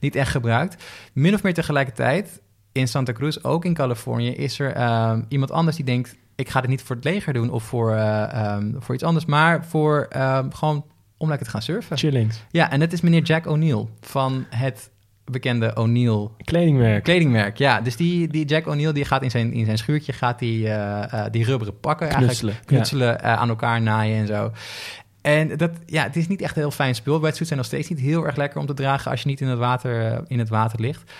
niet 0.00 0.14
echt 0.16 0.30
gebruikt. 0.30 0.84
Min 1.12 1.34
of 1.34 1.42
meer 1.42 1.54
tegelijkertijd, 1.54 2.40
in 2.72 2.88
Santa 2.88 3.12
Cruz, 3.12 3.36
ook 3.42 3.64
in 3.64 3.74
Californië, 3.74 4.30
is 4.30 4.58
er 4.58 4.72
ehm, 4.72 5.22
iemand 5.28 5.50
anders 5.50 5.76
die 5.76 5.84
denkt, 5.84 6.16
ik 6.34 6.48
ga 6.48 6.60
dit 6.60 6.70
niet 6.70 6.82
voor 6.82 6.96
het 6.96 7.04
leger 7.04 7.32
doen 7.32 7.50
of 7.50 7.62
voor, 7.62 7.94
eh, 7.94 8.56
voor 8.78 8.94
iets 8.94 9.04
anders, 9.04 9.24
maar 9.24 9.64
voor 9.64 10.06
gewoon 10.50 10.84
om 11.16 11.28
lekker 11.28 11.46
te 11.46 11.52
gaan 11.52 11.62
surfen. 11.62 11.96
Chillings. 11.98 12.44
Ja, 12.50 12.70
en 12.70 12.80
dat 12.80 12.92
is 12.92 13.00
meneer 13.00 13.22
Jack 13.22 13.46
O'Neill 13.46 13.86
van 14.00 14.46
het 14.50 14.90
bekende 15.24 15.76
O'Neill 15.76 16.28
Kledingmerk. 16.44 17.02
Kledingmerk, 17.02 17.56
ja. 17.56 17.80
Dus 17.80 17.96
die, 17.96 18.28
die 18.28 18.44
Jack 18.44 18.66
O'Neill 18.66 18.92
die 18.92 19.04
gaat 19.04 19.22
in 19.22 19.30
zijn, 19.30 19.52
in 19.52 19.64
zijn 19.64 19.78
schuurtje 19.78 20.12
gaat 20.12 20.38
die, 20.38 20.68
eh, 20.68 21.12
eh, 21.12 21.32
die 21.32 21.44
rubberen 21.44 21.80
pakken. 21.80 22.08
Eigenlijk 22.08 22.38
Knutselen. 22.38 22.64
knutselen, 22.64 23.20
eh, 23.22 23.32
aan 23.32 23.48
elkaar 23.48 23.82
naaien 23.82 24.16
en 24.16 24.26
zo. 24.26 24.52
En 25.20 25.56
dat, 25.56 25.70
ja, 25.86 26.02
het 26.02 26.16
is 26.16 26.28
niet 26.28 26.40
echt 26.40 26.56
een 26.56 26.62
heel 26.62 26.70
fijn 26.70 26.94
spul. 26.94 27.20
Wetsuits 27.20 27.46
zijn 27.46 27.58
nog 27.58 27.68
steeds 27.68 27.88
niet 27.88 28.00
heel 28.00 28.26
erg 28.26 28.36
lekker 28.36 28.60
om 28.60 28.66
te 28.66 28.74
dragen 28.74 29.10
als 29.10 29.22
je 29.22 29.28
niet 29.28 29.40
in 29.40 29.48
het 29.48 29.58
water, 29.58 30.22
in 30.26 30.38
het 30.38 30.48
water 30.48 30.80
ligt. 30.80 31.12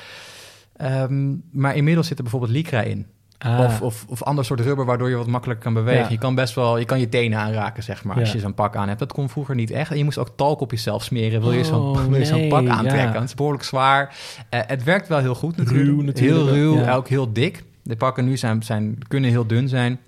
Ehm, 0.76 1.34
maar 1.52 1.76
inmiddels 1.76 2.06
zit 2.06 2.16
er 2.16 2.22
bijvoorbeeld 2.22 2.52
lycra 2.52 2.80
in. 2.80 3.06
Ah, 3.38 3.60
Of, 3.60 3.82
of, 3.82 4.04
of 4.08 4.22
ander 4.22 4.44
soort 4.44 4.60
rubber 4.60 4.84
waardoor 4.84 5.08
je 5.08 5.16
wat 5.16 5.26
makkelijker 5.26 5.64
kan 5.64 5.74
bewegen. 5.74 6.02
Ja. 6.02 6.08
Je 6.10 6.18
kan 6.18 6.34
best 6.34 6.54
wel, 6.54 6.78
je 6.78 6.84
kan 6.84 7.00
je 7.00 7.08
tenen 7.08 7.38
aanraken, 7.38 7.82
zeg 7.82 8.04
maar, 8.04 8.16
als 8.20 8.32
je 8.32 8.38
zo'n 8.38 8.54
pak 8.54 8.76
aan 8.76 8.86
hebt. 8.88 8.98
Dat 8.98 9.12
kon 9.12 9.28
vroeger 9.28 9.54
niet 9.54 9.70
echt. 9.70 9.90
En 9.90 9.96
je 9.98 10.04
moest 10.04 10.18
ook 10.18 10.30
talk 10.36 10.60
op 10.60 10.70
jezelf 10.70 11.02
smeren. 11.04 11.40
Wil 11.40 11.52
je 11.52 11.64
zo'n 11.64 11.80
Oh, 11.80 11.96
zo'n 12.22 12.38
nee, 12.38 12.48
pak 12.48 12.68
aantrekken? 12.68 13.20
Het 13.20 13.28
is 13.28 13.34
behoorlijk 13.34 13.64
zwaar. 13.64 14.16
Eh, 14.48 14.60
het 14.66 14.82
werkt 14.84 15.08
wel 15.08 15.18
heel 15.18 15.34
goed 15.34 15.56
natuurlijk. 15.56 15.86
Ruw 15.88 16.00
natuurlijk, 16.02 16.50
Heel 16.50 16.76
ruw, 16.76 16.88
ook 16.92 17.08
heel 17.08 17.32
dik. 17.32 17.64
De 17.82 17.96
pakken 17.96 18.24
nu 18.24 18.36
zijn, 18.36 18.62
zijn, 18.62 18.98
kunnen 19.08 19.30
heel 19.30 19.46
dun 19.46 19.68
zijn. 19.68 20.00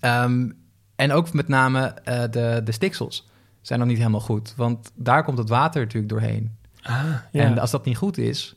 Ehm, 0.00 0.48
en 0.96 1.12
ook 1.12 1.32
met 1.32 1.48
name 1.48 1.86
eh, 2.04 2.22
de, 2.30 2.60
de 2.64 2.72
stiksels 2.72 3.28
zijn 3.60 3.78
nog 3.78 3.88
niet 3.88 3.98
helemaal 3.98 4.20
goed. 4.20 4.54
Want 4.56 4.90
daar 4.94 5.24
komt 5.24 5.38
het 5.38 5.48
water 5.48 5.80
natuurlijk 5.82 6.12
doorheen. 6.12 6.56
ah. 6.82 7.04
En 7.32 7.58
als 7.58 7.70
dat 7.70 7.84
niet 7.84 7.96
goed 7.96 8.18
is, 8.18 8.54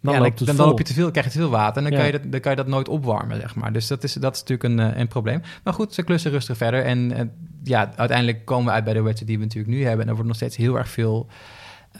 dan 0.00 0.14
ja, 0.14 0.20
loopt 0.20 0.46
dan, 0.46 0.56
loop 0.56 0.78
je 0.78 0.84
te 0.84 0.92
veel, 0.92 1.10
krijg 1.10 1.26
je 1.26 1.32
te 1.32 1.38
veel 1.38 1.50
water 1.50 1.76
en 1.76 1.82
dan, 1.82 1.92
Ja. 1.92 1.98
kan 1.98 2.06
je 2.06 2.12
dat, 2.12 2.32
dan 2.32 2.40
kan 2.40 2.50
je 2.50 2.56
dat 2.56 2.66
nooit 2.66 2.88
opwarmen, 2.88 3.40
zeg 3.40 3.54
maar. 3.54 3.72
Dus 3.72 3.86
dat 3.86 4.04
is, 4.04 4.12
dat 4.12 4.34
is 4.34 4.40
natuurlijk 4.44 4.68
een, 4.68 4.92
eh, 4.92 5.00
een 5.00 5.08
probleem. 5.08 5.42
Maar 5.64 5.74
goed, 5.74 5.94
ze 5.94 6.02
klussen 6.02 6.30
rustig 6.30 6.56
verder. 6.56 6.84
En 6.84 7.12
eh, 7.12 7.24
ja, 7.62 7.92
uiteindelijk 7.96 8.44
komen 8.44 8.64
we 8.66 8.70
uit 8.72 8.84
bij 8.84 8.92
de 8.94 9.02
wetsuit 9.02 9.26
die 9.28 9.38
we 9.38 9.44
natuurlijk 9.44 9.74
nu 9.74 9.82
hebben. 9.82 10.00
En 10.00 10.06
er 10.06 10.12
wordt 10.12 10.28
nog 10.28 10.36
steeds 10.36 10.56
heel 10.56 10.76
erg 10.78 10.88
veel 10.88 11.26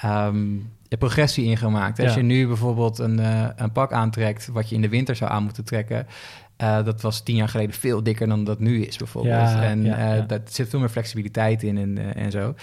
ehm, 0.01 0.47
progressie 0.99 1.45
in 1.45 1.57
gemaakt. 1.57 1.99
Als 1.99 2.11
Ja. 2.13 2.17
je 2.19 2.25
nu 2.25 2.47
bijvoorbeeld 2.47 2.99
een, 2.99 3.19
eh, 3.19 3.45
een 3.57 3.73
pak 3.73 3.93
aantrekt 3.93 4.49
wat 4.53 4.69
je 4.69 4.75
in 4.75 4.81
de 4.81 4.89
winter 4.89 5.17
zou 5.17 5.31
aan 5.31 5.43
moeten 5.43 5.65
trekken... 5.65 6.07
eh, 6.61 6.85
dat 6.85 7.01
was 7.01 7.21
tien 7.21 7.37
jaar 7.37 7.49
geleden 7.49 7.75
veel 7.75 8.03
dikker 8.03 8.29
dan 8.29 8.45
dat 8.45 8.59
nu 8.59 8.85
is, 8.85 8.97
bijvoorbeeld. 8.97 9.51
Ja, 9.51 9.63
en 9.63 9.85
ja, 9.85 10.17
eh, 10.17 10.23
daar 10.27 10.41
zit 10.45 10.69
veel 10.69 10.79
meer 10.79 10.89
flexibiliteit 10.89 11.63
in 11.63 11.79
en, 11.79 11.99
eh, 11.99 12.23
en 12.25 12.31
zo. 12.31 12.55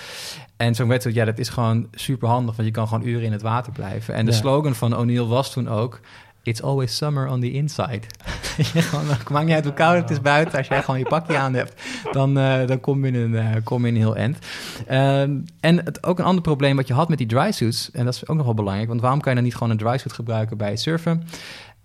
En 0.57 0.75
zo'n 0.75 0.87
wetsuit, 0.87 1.15
ja, 1.15 1.25
dat 1.25 1.39
is 1.39 1.49
gewoon 1.49 1.87
super 1.91 2.27
handig, 2.27 2.55
want 2.55 2.67
je 2.67 2.73
kan 2.73 2.87
gewoon 2.87 3.07
uren 3.07 3.23
in 3.23 3.31
het 3.31 3.41
water 3.41 3.71
blijven. 3.71 4.13
En 4.13 4.25
de 4.25 4.31
slogan 4.31 4.75
van 4.75 4.97
O'Neill 4.97 5.25
was 5.25 5.51
toen 5.51 5.69
ook... 5.69 5.99
It's 6.43 6.61
always 6.61 6.97
summer 6.97 7.27
on 7.27 7.41
the 7.41 7.51
inside. 7.51 8.01
gewoon, 8.57 9.05
maakt 9.31 9.45
niet 9.45 9.55
uit 9.55 9.63
hoe 9.63 9.73
koud 9.73 10.01
het 10.01 10.09
is 10.09 10.21
buiten. 10.21 10.57
Als 10.57 10.67
jij 10.67 10.83
gewoon 10.83 10.99
je 10.99 11.05
pakje 11.05 11.37
aan 11.37 11.53
hebt, 11.53 11.81
dan, 12.11 12.37
uh, 12.37 12.67
dan 12.67 12.79
kom, 12.79 13.05
je 13.05 13.11
in 13.11 13.15
een, 13.15 13.31
uh, 13.31 13.55
kom 13.63 13.81
je 13.81 13.87
in 13.87 13.95
een 13.95 14.01
heel 14.01 14.15
end. 14.15 14.37
Um, 14.91 15.43
en 15.59 15.77
het, 15.83 16.03
ook 16.03 16.19
een 16.19 16.25
ander 16.25 16.41
probleem 16.41 16.75
wat 16.75 16.87
je 16.87 16.93
had 16.93 17.09
met 17.09 17.17
die 17.17 17.27
dry 17.27 17.51
suits, 17.51 17.91
en 17.91 18.05
dat 18.05 18.13
is 18.13 18.27
ook 18.27 18.37
nog 18.37 18.45
wel 18.45 18.53
belangrijk, 18.53 18.87
want 18.89 19.01
waarom 19.01 19.19
kan 19.19 19.29
je 19.29 19.35
dan 19.35 19.45
niet 19.45 19.55
gewoon 19.55 19.69
een 19.69 19.77
dry 19.77 19.97
suit 19.97 20.13
gebruiken 20.13 20.57
bij 20.57 20.75
surfen? 20.75 21.23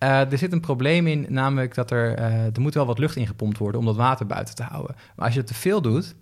Uh, 0.03 0.33
er 0.33 0.39
zit 0.39 0.53
een 0.53 0.61
probleem 0.61 1.07
in, 1.07 1.27
namelijk 1.29 1.75
dat 1.75 1.91
er, 1.91 2.19
er 2.19 2.61
moet 2.61 2.75
wel 2.75 2.87
wat 2.87 2.99
lucht 2.99 3.17
ingepompt 3.17 3.59
worden 3.59 3.81
om 3.81 3.87
dat 3.87 3.97
water 3.97 4.27
buiten 4.27 4.55
te 4.55 4.63
houden. 4.63 4.97
Maar 5.17 5.25
als 5.25 5.35
je 5.35 5.41
het 5.41 5.49
te 5.49 5.55
veel 5.55 5.83
doet, 5.83 6.15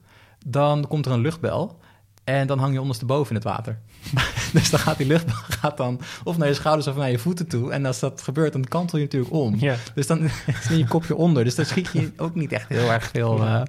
dan 0.46 0.86
komt 0.88 1.06
er 1.06 1.12
een 1.12 1.20
luchtbel. 1.20 1.78
En 2.24 2.46
dan 2.46 2.58
hang 2.58 2.72
je 2.72 2.80
ondersteboven 2.80 3.28
in 3.28 3.34
het 3.34 3.44
water. 3.44 3.78
dus 4.52 4.70
dan 4.70 4.80
gaat 4.80 4.96
die 4.96 5.06
lucht 5.06 5.30
gaat 5.60 5.76
dan 5.76 6.00
of 6.24 6.36
naar 6.36 6.48
je 6.48 6.54
schouders 6.54 6.86
of 6.86 6.96
naar 6.96 7.10
je 7.10 7.18
voeten 7.18 7.46
toe. 7.46 7.72
En 7.72 7.86
als 7.86 7.98
dat 7.98 8.22
gebeurt, 8.22 8.52
dan 8.52 8.64
kantel 8.64 8.98
je 8.98 9.04
natuurlijk 9.04 9.32
om. 9.32 9.54
Ja. 9.58 9.76
Dus 9.94 10.06
dan 10.06 10.22
is 10.46 10.68
je 10.68 10.86
kopje 10.86 11.16
onder. 11.16 11.44
Dus 11.44 11.54
daar 11.54 11.66
schiet 11.66 11.90
je 11.92 12.12
ook 12.16 12.34
niet 12.34 12.52
echt 12.52 12.68
heel 12.68 12.90
erg 12.90 13.10
veel, 13.12 13.38
uh, 13.38 13.62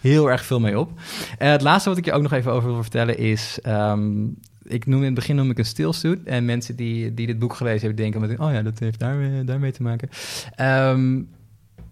heel 0.00 0.30
erg 0.30 0.44
veel 0.44 0.60
mee 0.60 0.78
op. 0.78 0.90
Uh, 0.92 1.48
het 1.48 1.62
laatste 1.62 1.88
wat 1.88 1.98
ik 1.98 2.04
je 2.04 2.12
ook 2.12 2.22
nog 2.22 2.32
even 2.32 2.52
over 2.52 2.72
wil 2.72 2.82
vertellen 2.82 3.18
is... 3.18 3.58
Um, 3.66 4.36
ik 4.64 4.86
noem 4.86 4.98
in 4.98 5.04
het 5.04 5.14
begin 5.14 5.36
noem 5.36 5.50
ik 5.50 5.58
een 5.58 5.64
stilsuit. 5.64 6.22
En 6.24 6.44
mensen 6.44 6.76
die, 6.76 7.14
die 7.14 7.26
dit 7.26 7.38
boek 7.38 7.54
gelezen 7.54 7.80
hebben, 7.80 7.96
denken 7.96 8.20
meteen... 8.20 8.40
oh 8.40 8.52
ja, 8.52 8.62
dat 8.62 8.78
heeft 8.78 8.98
daar, 8.98 9.44
daarmee 9.44 9.72
te 9.72 9.82
maken. 9.82 10.08
Um, 10.90 11.28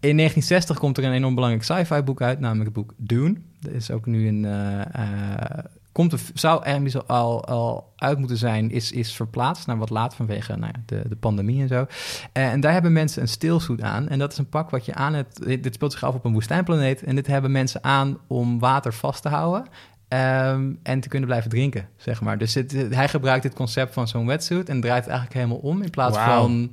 in 0.00 0.16
1960 0.16 0.78
komt 0.78 0.98
er 0.98 1.04
een 1.04 1.12
enorm 1.12 1.34
belangrijk 1.34 1.64
sci-fi 1.64 2.02
boek 2.02 2.22
uit, 2.22 2.40
namelijk 2.40 2.64
het 2.64 2.74
boek 2.74 2.94
Dune. 2.96 3.36
Dat 3.60 3.72
is 3.72 3.90
ook 3.90 4.06
nu 4.06 4.28
een... 4.28 4.44
Uh, 4.44 4.80
komt 5.92 6.12
er, 6.12 6.20
zou 6.34 6.62
eigenlijk 6.64 7.08
al, 7.08 7.44
al 7.44 7.92
uit 7.96 8.18
moeten 8.18 8.36
zijn, 8.36 8.70
is, 8.70 8.92
is 8.92 9.12
verplaatst 9.14 9.66
naar 9.66 9.78
wat 9.78 9.90
laat 9.90 10.14
vanwege 10.14 10.56
nou 10.56 10.72
ja, 10.74 10.82
de, 10.86 11.08
de 11.08 11.16
pandemie 11.16 11.62
en 11.62 11.68
zo. 11.68 11.86
en 12.32 12.60
daar 12.60 12.72
hebben 12.72 12.92
mensen 12.92 13.22
een 13.22 13.28
stilsuit 13.28 13.82
aan. 13.82 14.08
En 14.08 14.18
dat 14.18 14.32
is 14.32 14.38
een 14.38 14.48
pak 14.48 14.70
wat 14.70 14.84
je 14.84 14.94
aan 14.94 15.14
hebt. 15.14 15.46
Dit, 15.46 15.74
speelt 15.74 15.92
zich 15.92 16.04
af 16.04 16.14
op 16.14 16.24
een 16.24 16.32
woestijnplaneet. 16.32 17.02
En 17.02 17.14
dit 17.14 17.26
hebben 17.26 17.52
mensen 17.52 17.84
aan 17.84 18.18
om 18.26 18.58
water 18.58 18.92
vast 18.92 19.22
te 19.22 19.28
houden. 19.28 19.66
Um, 20.12 20.78
en 20.82 21.00
te 21.00 21.08
kunnen 21.08 21.28
blijven 21.28 21.50
drinken, 21.50 21.88
zeg 21.96 22.20
maar. 22.20 22.38
Dus 22.38 22.54
het, 22.54 22.72
hij 22.72 23.08
gebruikt 23.08 23.44
het 23.44 23.54
concept 23.54 23.94
van 23.94 24.08
zo'n 24.08 24.26
wetsuit 24.26 24.68
en 24.68 24.80
draait 24.80 25.04
het 25.04 25.12
eigenlijk 25.12 25.40
helemaal 25.40 25.70
om. 25.70 25.82
In 25.82 25.90
plaats 25.90 26.18
van, 26.18 26.70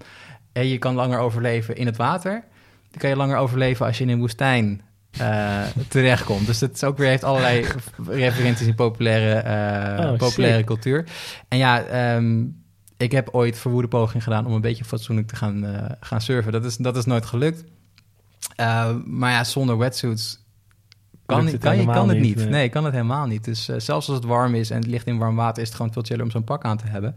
hey, 0.53 0.67
je 0.67 0.77
kan 0.77 0.95
langer 0.95 1.19
overleven 1.19 1.75
in 1.75 1.85
het 1.85 1.97
water. 1.97 2.43
Dan 2.89 2.99
kan 2.99 3.09
je 3.09 3.15
langer 3.15 3.37
overleven 3.37 3.85
als 3.85 3.97
je 3.97 4.03
in 4.03 4.09
een 4.09 4.19
woestijn 4.19 4.81
uh, 5.21 5.61
terechtkomt. 5.87 6.45
Dus 6.45 6.59
het 6.59 6.75
is 6.75 6.83
ook 6.83 6.97
weer 6.97 7.07
heeft 7.07 7.23
allerlei 7.23 7.65
referenties 8.07 8.67
in 8.67 8.75
populaire, 8.75 9.43
uh, 10.11 10.17
populaire 10.17 10.63
cultuur. 10.63 11.05
En 11.47 11.57
ja, 11.57 12.15
um, 12.15 12.61
ik 12.97 13.11
heb 13.11 13.29
ooit 13.31 13.57
verwoede 13.57 13.87
poging 13.87 14.23
gedaan 14.23 14.45
om 14.45 14.53
een 14.53 14.61
beetje 14.61 14.85
fatsoenlijk 14.85 15.27
te 15.27 15.35
gaan, 15.35 15.65
uh, 15.65 15.85
gaan 15.99 16.21
surfen. 16.21 16.51
Dat 16.51 16.65
is, 16.65 16.75
dat 16.75 16.97
is 16.97 17.05
nooit 17.05 17.25
gelukt. 17.25 17.63
maar 19.05 19.31
ja, 19.31 19.43
zonder 19.43 19.77
wetsuits 19.77 20.47
kan, 21.29 21.45
het 21.45 21.57
kan, 21.57 21.77
je, 21.77 21.85
kan 21.85 22.09
het 22.09 22.19
niet. 22.19 22.35
Nee. 22.35 22.47
nee, 22.47 22.69
kan 22.69 22.83
het 22.83 22.93
helemaal 22.93 23.25
niet. 23.25 23.43
Dus 23.43 23.69
uh, 23.69 23.75
zelfs 23.79 24.07
als 24.07 24.17
het 24.17 24.25
warm 24.25 24.55
is 24.55 24.69
en 24.69 24.77
het 24.77 24.87
ligt 24.87 25.07
in 25.07 25.17
warm 25.17 25.35
water, 25.35 25.61
is 25.61 25.67
het 25.67 25.77
gewoon 25.77 25.93
veel 25.93 26.01
chiller 26.01 26.23
om 26.23 26.31
zo'n 26.31 26.43
pak 26.43 26.63
aan 26.63 26.77
te 26.77 26.87
hebben. 26.87 27.15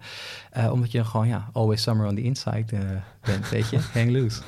Uh, 0.57 0.73
omdat 0.73 0.93
je 0.93 1.05
gewoon, 1.05 1.29
ja, 1.29 1.49
always 1.53 1.83
summer 1.83 2.07
on 2.07 2.15
the 2.15 2.23
inside 2.23 2.65
uh, 2.75 2.81
bent, 3.21 3.49
weet 3.49 3.69
je. 3.69 3.79
Hang 3.95 4.11
loose. 4.11 4.43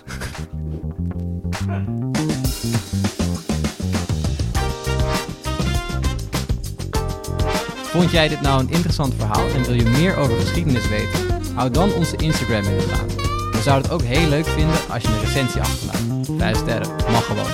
Vond 7.83 8.11
jij 8.11 8.29
dit 8.29 8.41
nou 8.41 8.61
een 8.61 8.71
interessant 8.71 9.15
verhaal 9.15 9.49
en 9.49 9.63
wil 9.63 9.75
je 9.75 9.85
meer 9.85 10.17
over 10.17 10.37
geschiedenis 10.37 10.89
weten? 10.89 11.21
Hou 11.55 11.71
dan 11.71 11.93
onze 11.93 12.17
Instagram 12.17 12.65
in 12.65 12.77
de 12.77 12.83
gaten. 12.83 13.24
Zouden 13.65 13.91
het 13.91 14.01
ook 14.01 14.09
heel 14.09 14.29
leuk 14.29 14.47
vinden 14.47 14.77
als 14.91 15.03
je 15.03 15.09
een 15.09 15.21
recensie 15.21 15.61
achterlaat. 15.61 16.27
Vijf 16.39 16.57
sterren, 16.57 16.89
mag 17.11 17.27
gewoon. 17.27 17.47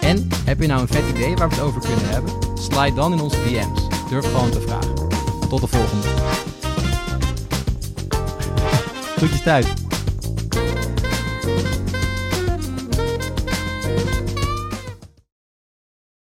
En 0.00 0.28
heb 0.44 0.60
je 0.60 0.66
nou 0.66 0.80
een 0.80 0.88
vet 0.88 1.08
idee 1.08 1.36
waar 1.36 1.48
we 1.48 1.54
het 1.54 1.64
over 1.64 1.80
kunnen 1.80 2.08
hebben? 2.08 2.32
Slide 2.54 2.94
dan 2.94 3.12
in 3.12 3.20
onze 3.20 3.36
DM's. 3.36 4.08
Durf 4.08 4.24
gewoon 4.24 4.50
te 4.50 4.60
vragen. 4.60 4.94
Tot 5.48 5.60
de 5.60 5.66
volgende. 5.66 6.06
Groetjes 9.16 9.42
thuis. 9.42 9.66